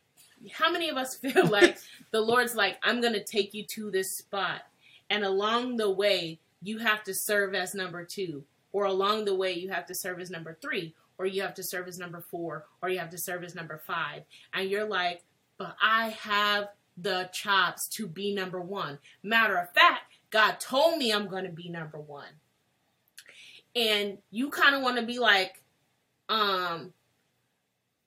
[0.51, 1.77] How many of us feel like
[2.11, 4.61] the Lord's like, I'm going to take you to this spot,
[5.09, 9.53] and along the way you have to serve as number two, or along the way
[9.53, 12.65] you have to serve as number three, or you have to serve as number four,
[12.81, 14.23] or you have to serve as number five,
[14.53, 15.23] and you're like,
[15.57, 18.99] but I have the chops to be number one.
[19.23, 22.25] Matter of fact, God told me I'm going to be number one.
[23.75, 25.61] And you kind of want to be like,
[26.27, 26.91] um,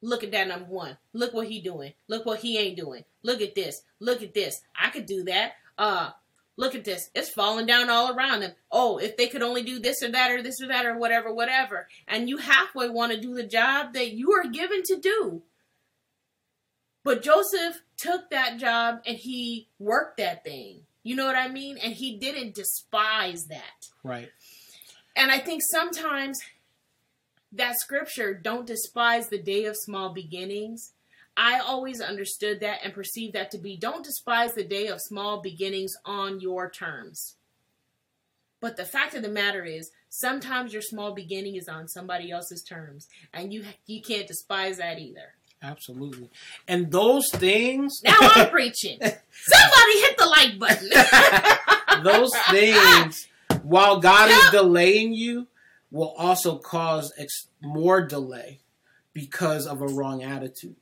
[0.02, 0.98] look at that number one.
[1.12, 1.92] Look what he doing.
[2.08, 3.04] Look what he ain't doing.
[3.22, 3.80] Look at this.
[4.00, 4.60] Look at this.
[4.74, 5.52] I could do that.
[5.78, 6.10] Uh,
[6.56, 7.10] look at this.
[7.14, 8.54] It's falling down all around them.
[8.72, 11.32] Oh, if they could only do this or that or this or that or whatever,
[11.32, 11.86] whatever.
[12.08, 15.42] And you halfway want to do the job that you are given to do.
[17.04, 20.86] But Joseph took that job and he worked that thing.
[21.06, 21.78] You know what I mean?
[21.78, 23.86] And he didn't despise that.
[24.02, 24.28] Right.
[25.14, 26.40] And I think sometimes
[27.52, 30.94] that scripture, don't despise the day of small beginnings.
[31.36, 35.40] I always understood that and perceived that to be don't despise the day of small
[35.40, 37.36] beginnings on your terms.
[38.60, 42.64] But the fact of the matter is, sometimes your small beginning is on somebody else's
[42.64, 45.35] terms, and you you can't despise that either.
[45.62, 46.30] Absolutely.
[46.68, 48.00] And those things.
[48.04, 48.98] Now I'm preaching.
[49.00, 50.90] Somebody hit the like button.
[52.04, 53.26] those things,
[53.62, 54.44] while God yep.
[54.44, 55.46] is delaying you,
[55.90, 58.60] will also cause ex- more delay
[59.12, 60.76] because of a wrong attitude,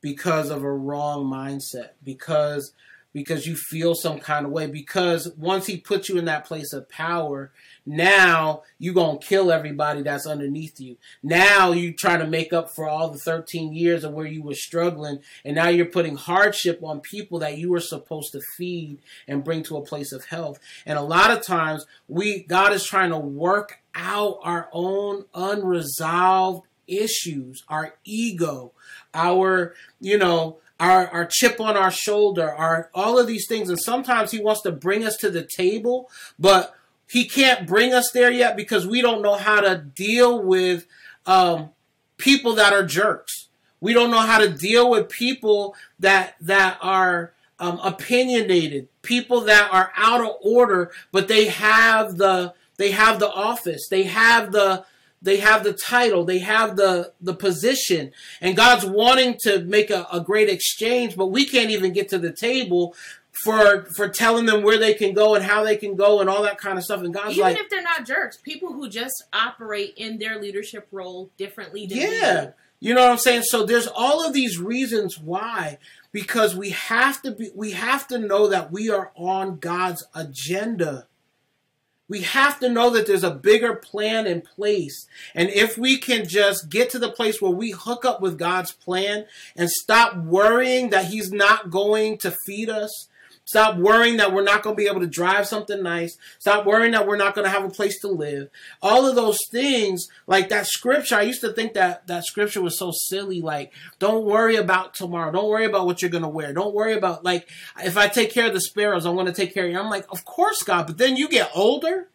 [0.00, 2.72] because of a wrong mindset, because
[3.12, 4.66] because you feel some kind of way.
[4.66, 7.50] Because once he puts you in that place of power
[7.86, 10.96] now you're gonna kill everybody that's underneath you.
[11.22, 14.54] Now you try to make up for all the 13 years of where you were
[14.54, 19.44] struggling and now you're putting hardship on people that you were supposed to feed and
[19.44, 20.58] bring to a place of health.
[20.86, 26.66] And a lot of times we god is trying to work out our own unresolved
[26.86, 28.72] issues our ego
[29.14, 33.68] our you know our, our chip on our shoulder, our all of these things.
[33.68, 36.74] And sometimes he wants to bring us to the table, but
[37.08, 40.86] he can't bring us there yet because we don't know how to deal with
[41.26, 41.70] um,
[42.16, 43.48] people that are jerks.
[43.80, 49.70] We don't know how to deal with people that that are um, opinionated, people that
[49.72, 54.86] are out of order, but they have the they have the office, they have the
[55.22, 60.06] they have the title, they have the the position, and God's wanting to make a,
[60.12, 62.94] a great exchange, but we can't even get to the table
[63.44, 66.42] for for telling them where they can go and how they can go and all
[66.42, 67.02] that kind of stuff.
[67.02, 70.88] And God's even like, if they're not jerks, people who just operate in their leadership
[70.90, 71.86] role differently.
[71.88, 72.50] yeah,
[72.80, 73.42] you know what I'm saying.
[73.42, 75.78] So there's all of these reasons why
[76.12, 81.06] because we have to be we have to know that we are on God's agenda.
[82.10, 85.06] We have to know that there's a bigger plan in place.
[85.32, 88.72] And if we can just get to the place where we hook up with God's
[88.72, 93.08] plan and stop worrying that He's not going to feed us,
[93.50, 96.16] Stop worrying that we're not going to be able to drive something nice.
[96.38, 98.48] Stop worrying that we're not going to have a place to live.
[98.80, 102.78] All of those things, like that scripture, I used to think that that scripture was
[102.78, 103.40] so silly.
[103.40, 105.32] Like, don't worry about tomorrow.
[105.32, 106.52] Don't worry about what you're going to wear.
[106.52, 107.48] Don't worry about, like,
[107.82, 109.80] if I take care of the sparrows, I'm going to take care of you.
[109.80, 110.86] I'm like, of course, God.
[110.86, 112.06] But then you get older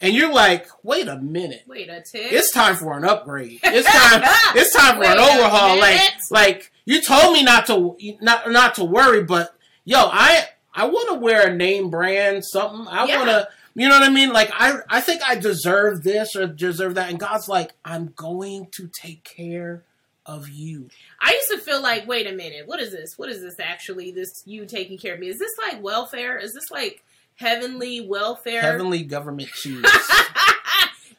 [0.00, 1.64] and you're like, wait a minute.
[1.66, 2.32] Wait a tick.
[2.32, 3.58] It's time for an upgrade.
[3.64, 4.22] It's time.
[4.54, 5.76] it's time for an overhaul.
[5.80, 6.00] Like,
[6.30, 11.08] like you told me not to not not to worry, but yo, I I want
[11.10, 12.86] to wear a name brand something.
[12.88, 13.16] I yeah.
[13.16, 14.32] want to, you know what I mean?
[14.32, 18.68] Like I I think I deserve this or deserve that, and God's like, I'm going
[18.76, 19.84] to take care
[20.24, 20.88] of you.
[21.20, 23.14] I used to feel like, wait a minute, what is this?
[23.16, 24.12] What is this actually?
[24.12, 25.28] This you taking care of me?
[25.28, 26.38] Is this like welfare?
[26.38, 27.02] Is this like
[27.36, 28.60] heavenly welfare?
[28.60, 29.84] Heavenly government cheese.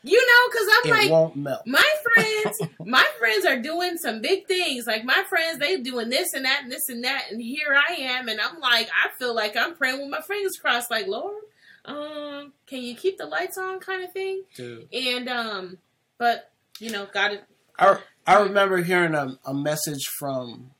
[0.05, 1.61] You know, because I'm it like, won't melt.
[1.65, 4.85] my friends, my friends are doing some big things.
[4.85, 7.93] Like my friends, they doing this and that and this and that, and here I
[7.93, 11.41] am, and I'm like, I feel like I'm praying with my fingers crossed, like Lord,
[11.85, 14.43] um, can you keep the lights on, kind of thing.
[14.55, 14.87] Dude.
[14.93, 15.77] And um,
[16.17, 17.43] but you know, got it.
[17.79, 20.71] I I remember hearing a, a message from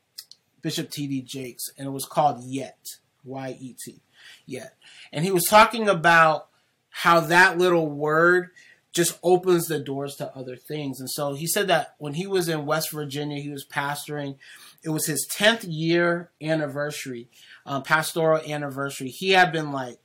[0.62, 1.22] Bishop T.D.
[1.22, 2.78] Jakes, and it was called Yet,
[3.24, 4.00] Y E T,
[4.46, 4.76] Yet,
[5.12, 6.48] and he was talking about
[6.90, 8.50] how that little word
[8.94, 11.00] just opens the doors to other things.
[11.00, 14.36] And so he said that when he was in West Virginia, he was pastoring.
[14.84, 17.28] It was his 10th year anniversary,
[17.66, 19.08] um, pastoral anniversary.
[19.08, 19.98] He had been like,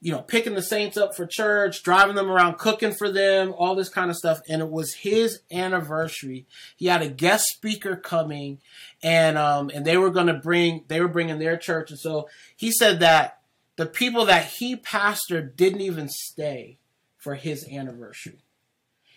[0.00, 3.76] you know, picking the saints up for church, driving them around, cooking for them, all
[3.76, 4.40] this kind of stuff.
[4.48, 6.44] And it was his anniversary.
[6.74, 8.58] He had a guest speaker coming,
[9.00, 11.90] and um, and they were going to bring, they were bringing their church.
[11.90, 13.42] And so he said that
[13.76, 16.78] the people that he pastored didn't even stay
[17.22, 18.42] for his anniversary.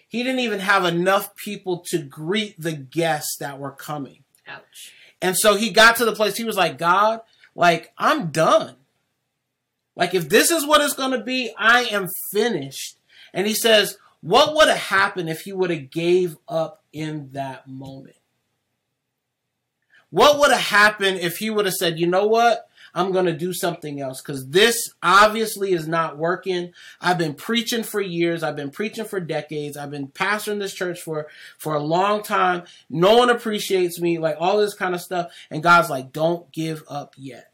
[0.07, 4.23] He didn't even have enough people to greet the guests that were coming.
[4.47, 4.93] Ouch.
[5.21, 7.21] And so he got to the place, he was like, God,
[7.55, 8.75] like, I'm done.
[9.95, 12.99] Like, if this is what it's going to be, I am finished.
[13.33, 17.67] And he says, what would have happened if he would have gave up in that
[17.67, 18.17] moment?
[20.11, 22.69] What would have happened if he would have said, you know what?
[22.95, 26.71] I'm going to do something else because this obviously is not working.
[27.01, 28.41] I've been preaching for years.
[28.41, 29.75] I've been preaching for decades.
[29.75, 31.27] I've been pastoring this church for,
[31.57, 32.63] for a long time.
[32.89, 35.31] No one appreciates me, like all this kind of stuff.
[35.51, 37.51] And God's like, don't give up yet.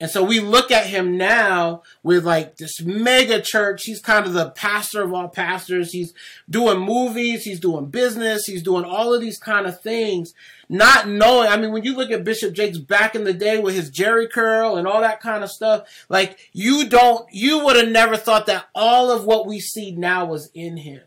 [0.00, 3.82] And so we look at him now with like this mega church.
[3.84, 5.92] He's kind of the pastor of all pastors.
[5.92, 6.14] He's
[6.48, 10.32] doing movies, he's doing business, he's doing all of these kind of things,
[10.70, 11.48] not knowing.
[11.48, 14.30] I mean, when you look at Bishop Jakes back in the day with his Jheri
[14.30, 18.46] curl and all that kind of stuff, like you don't, you would have never thought
[18.46, 21.02] that all of what we see now was in him,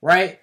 [0.00, 0.38] right?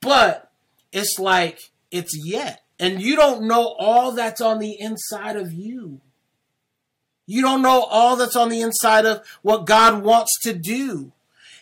[0.00, 0.50] But
[0.90, 1.60] it's like,
[1.92, 2.64] it's yet.
[2.80, 6.00] And you don't know all that's on the inside of you.
[7.26, 11.12] You don't know all that's on the inside of what God wants to do.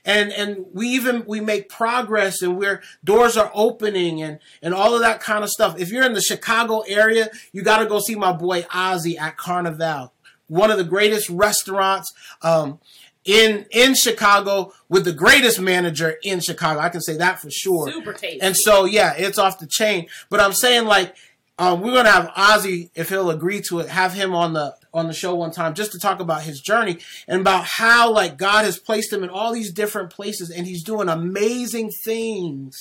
[0.04, 4.94] And and we even we make progress and where doors are opening and and all
[4.94, 5.78] of that kind of stuff.
[5.78, 9.36] If you're in the Chicago area, you got to go see my boy Ozzy at
[9.36, 10.12] Carnival,
[10.46, 12.80] one of the greatest restaurants um,
[13.26, 16.80] in in Chicago with the greatest manager in Chicago.
[16.80, 17.90] I can say that for sure.
[17.90, 18.40] Super tasty.
[18.40, 20.06] And so yeah, it's off the chain.
[20.30, 21.14] But I'm saying like
[21.58, 25.06] um, we're gonna have Ozzy, if he'll agree to it, have him on the on
[25.06, 28.64] the show one time just to talk about his journey and about how like God
[28.64, 32.76] has placed him in all these different places and he's doing amazing things.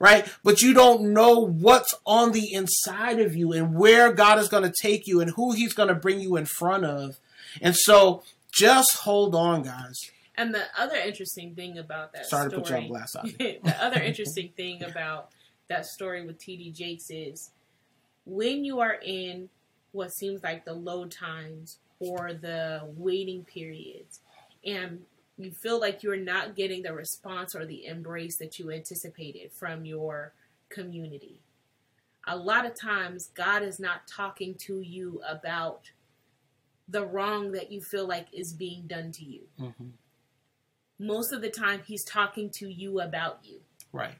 [0.00, 0.28] Right?
[0.44, 4.62] But you don't know what's on the inside of you and where God is going
[4.62, 7.18] to take you and who he's going to bring you in front of.
[7.60, 8.22] And so
[8.52, 9.98] just hold on, guys.
[10.36, 13.76] And the other interesting thing about that Sorry story, to put you on blast, the
[13.80, 15.30] other interesting thing about
[15.68, 17.50] that story with TD Jakes is
[18.24, 19.48] when you are in
[19.92, 24.20] what seems like the low times or the waiting periods
[24.64, 25.00] and
[25.36, 29.84] you feel like you're not getting the response or the embrace that you anticipated from
[29.84, 30.32] your
[30.68, 31.40] community.
[32.26, 35.90] A lot of times, God is not talking to you about
[36.88, 39.42] the wrong that you feel like is being done to you.
[39.60, 39.88] Mm-hmm.
[40.98, 43.60] Most of the time, He's talking to you about you.
[43.92, 44.16] Right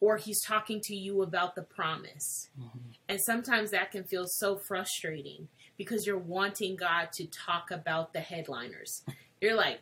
[0.00, 2.48] or he's talking to you about the promise.
[2.58, 2.78] Mm-hmm.
[3.08, 8.20] And sometimes that can feel so frustrating because you're wanting God to talk about the
[8.20, 9.02] headliners.
[9.40, 9.80] You're like,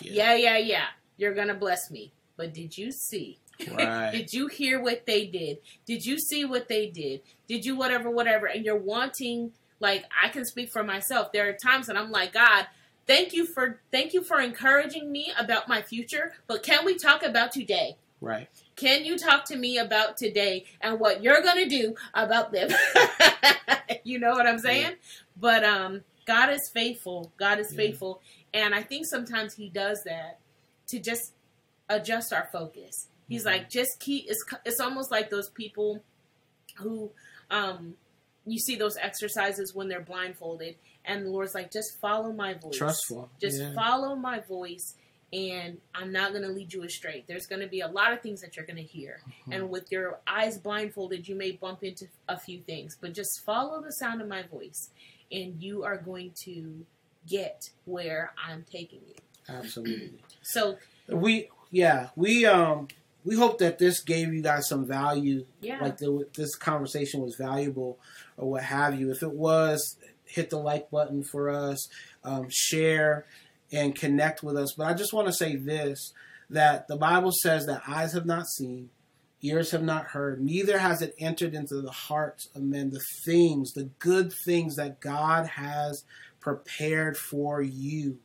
[0.00, 2.12] yeah, yeah, yeah, yeah you're going to bless me.
[2.36, 4.10] But did you see Right.
[4.12, 5.58] did you hear what they did?
[5.86, 7.22] Did you see what they did?
[7.48, 8.46] Did you whatever, whatever?
[8.46, 11.32] And you're wanting, like, I can speak for myself.
[11.32, 12.66] There are times that I'm like, God,
[13.06, 17.22] thank you for thank you for encouraging me about my future, but can we talk
[17.22, 17.96] about today?
[18.20, 18.48] Right.
[18.78, 22.70] Can you talk to me about today and what you're gonna do about them?
[24.04, 24.92] you know what I'm saying?
[25.36, 27.32] But um, God is faithful.
[27.38, 28.20] God is faithful,
[28.54, 30.38] and I think sometimes He does that
[30.88, 31.32] to just
[31.88, 33.08] adjust our focus.
[33.28, 33.46] He's Mhm.
[33.46, 34.26] like, just keep.
[34.28, 36.02] It's it's almost like those people
[36.76, 37.10] who
[37.50, 37.94] um,
[38.46, 42.76] you see those exercises when they're blindfolded, and the Lord's like, just follow my voice.
[42.76, 43.30] Trustful.
[43.40, 43.74] Just yeah.
[43.74, 44.94] follow my voice,
[45.32, 47.24] and I'm not going to lead you astray.
[47.26, 49.20] There's going to be a lot of things that you're going to hear.
[49.46, 49.54] Mhm.
[49.54, 53.82] And with your eyes blindfolded, you may bump into a few things, but just follow
[53.82, 54.90] the sound of my voice,
[55.30, 56.86] and you are going to
[57.26, 59.14] get where I'm taking you.
[59.48, 60.14] Absolutely.
[60.42, 62.88] So, We yeah we um
[63.24, 65.44] we hope that this gave you guys some value.
[65.60, 65.78] yeah.
[65.82, 67.98] Like the, this conversation was valuable
[68.38, 69.10] or what have you.
[69.10, 71.88] If it was, hit the like button for us,
[72.24, 73.26] um, share,
[73.72, 74.74] and connect with us.
[74.76, 76.12] But I just want to say this:
[76.50, 78.90] that the Bible says that eyes have not seen,
[79.42, 83.72] ears have not heard, neither has it entered into the hearts of men the things,
[83.72, 86.04] the good things that God has
[86.40, 88.18] prepared for you.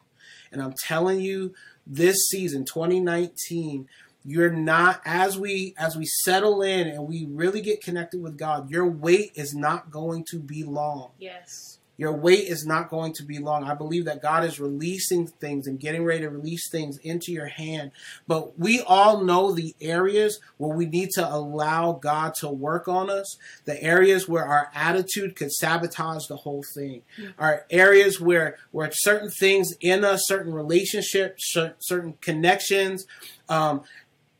[0.52, 1.54] And I'm telling you,
[1.86, 3.88] this season, 2019,
[4.26, 8.70] you're not as we as we settle in and we really get connected with God,
[8.70, 11.12] your wait is not going to be long.
[11.20, 11.80] yes.
[12.04, 13.64] Your wait is not going to be long.
[13.64, 17.48] I believe that God is releasing things and getting ready to release things into your
[17.48, 17.92] hand.
[18.28, 23.10] But we all know the areas where we need to allow God to work on
[23.10, 27.36] us, the areas where our attitude could sabotage the whole thing, Mhm.
[27.38, 33.06] are areas where, where certain things in us, certain relationships, certain connections,
[33.48, 33.82] um,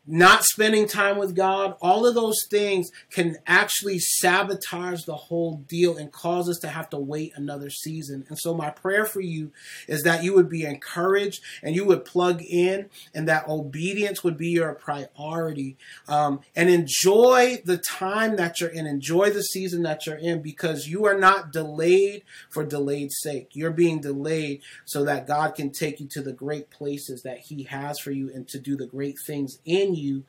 [0.06, 5.96] not spending time with God, all of those things can actually sabotage the whole deal
[5.96, 8.24] and cause us to have to wait another season.
[8.28, 9.52] And so, my prayer for you
[9.88, 14.36] is that you would be encouraged and you would plug in, and that obedience would
[14.36, 15.76] be your priority.
[16.06, 20.86] Um, and enjoy the time that you're in, enjoy the season that you're in, because
[20.86, 23.50] you are not delayed for delayed sake.
[23.52, 27.64] You're being delayed so that God can take you to the great places that He
[27.64, 30.24] has for you and to do the great things in you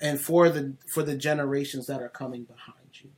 [0.00, 3.10] and for the for the generations that are coming behind you.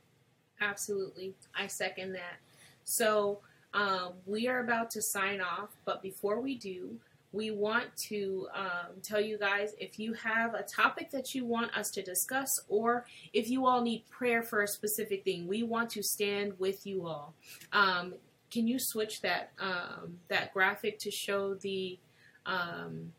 [0.59, 1.33] Absolutely.
[1.55, 2.37] I second that.
[2.83, 3.39] So,
[3.73, 6.97] um, we are about to sign off, but before we do,
[7.33, 11.75] we want to um, tell you guys if you have a topic that you want
[11.77, 15.89] us to discuss, or if you all need prayer for a specific thing, we want
[15.91, 17.33] to stand with you all.
[17.71, 18.15] Um,
[18.51, 21.97] can you switch that um, that graphic to show the?
[22.45, 23.13] Um,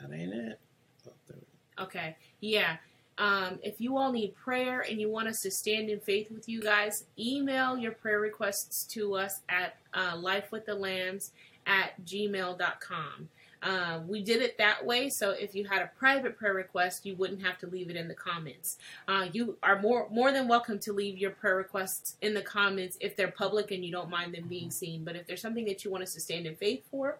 [0.00, 0.58] That ain't it.
[1.06, 1.67] Oh, there we go.
[1.80, 2.16] Okay.
[2.40, 2.76] Yeah.
[3.18, 6.48] Um, if you all need prayer and you want us to stand in faith with
[6.48, 11.30] you guys, email your prayer requests to us at uh, lifewiththelambs
[11.66, 13.28] at gmail.com.
[13.60, 17.16] Uh, we did it that way, so if you had a private prayer request, you
[17.16, 18.76] wouldn't have to leave it in the comments.
[19.08, 22.96] Uh, you are more more than welcome to leave your prayer requests in the comments
[23.00, 25.02] if they're public and you don't mind them being seen.
[25.02, 27.18] But if there's something that you want us to stand in faith for,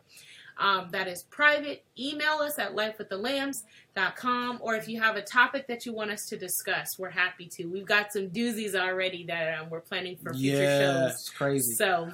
[0.59, 4.59] um, that is private, email us at lifewiththelambs.com.
[4.61, 7.66] Or if you have a topic that you want us to discuss, we're happy to.
[7.66, 11.11] We've got some doozies already that um, we're planning for future Yeah, shows.
[11.12, 11.74] it's crazy.
[11.76, 12.11] So,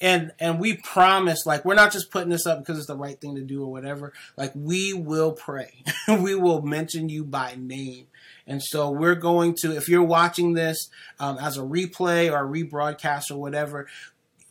[0.00, 3.20] and and we promise like we're not just putting this up because it's the right
[3.20, 5.82] thing to do or whatever like we will pray
[6.20, 8.06] we will mention you by name
[8.46, 10.88] and so we're going to if you're watching this
[11.18, 13.88] um, as a replay or a rebroadcast or whatever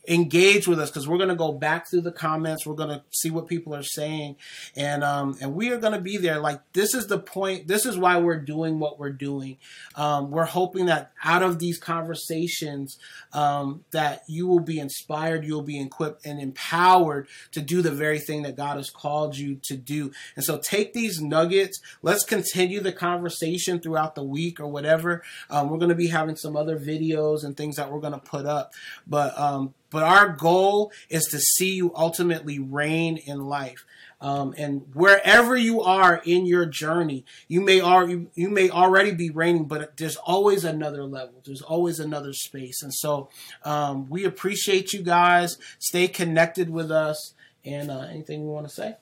[0.08, 3.02] engage with us because we're going to go back through the comments we're going to
[3.10, 4.36] see what people are saying
[4.76, 7.84] and um and we are going to be there like this is the point this
[7.84, 9.56] is why we're doing what we're doing
[9.96, 12.98] um we're hoping that out of these conversations
[13.32, 18.18] um, that you will be inspired, you'll be equipped and empowered to do the very
[18.18, 20.12] thing that God has called you to do.
[20.36, 21.80] And so take these nuggets.
[22.02, 25.22] Let's continue the conversation throughout the week or whatever.
[25.50, 28.18] Um, we're going to be having some other videos and things that we're going to
[28.18, 28.72] put up.
[29.06, 33.84] But, um, but our goal is to see you ultimately reign in life.
[34.20, 39.30] Um, and wherever you are in your journey, you may already you may already be
[39.30, 41.40] reigning, but there's always another level.
[41.44, 43.28] There's always another space, and so
[43.64, 45.56] um, we appreciate you guys.
[45.78, 47.34] Stay connected with us.
[47.64, 48.96] And uh, anything you want to say?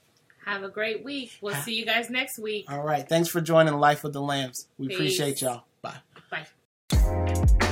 [0.46, 1.32] have a great week.
[1.40, 2.70] We'll see you guys next week.
[2.70, 3.06] All right.
[3.06, 4.68] Thanks for joining Life with the Lambs.
[4.78, 4.96] We Peace.
[4.96, 5.64] appreciate y'all.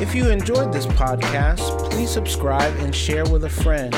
[0.00, 3.94] If you enjoyed this podcast, please subscribe and share with a friend.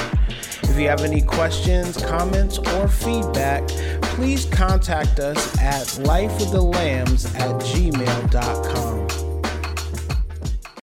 [0.62, 3.66] If you have any questions, comments, or feedback,
[4.02, 9.25] please contact us at lifewiththelambs at gmail.com.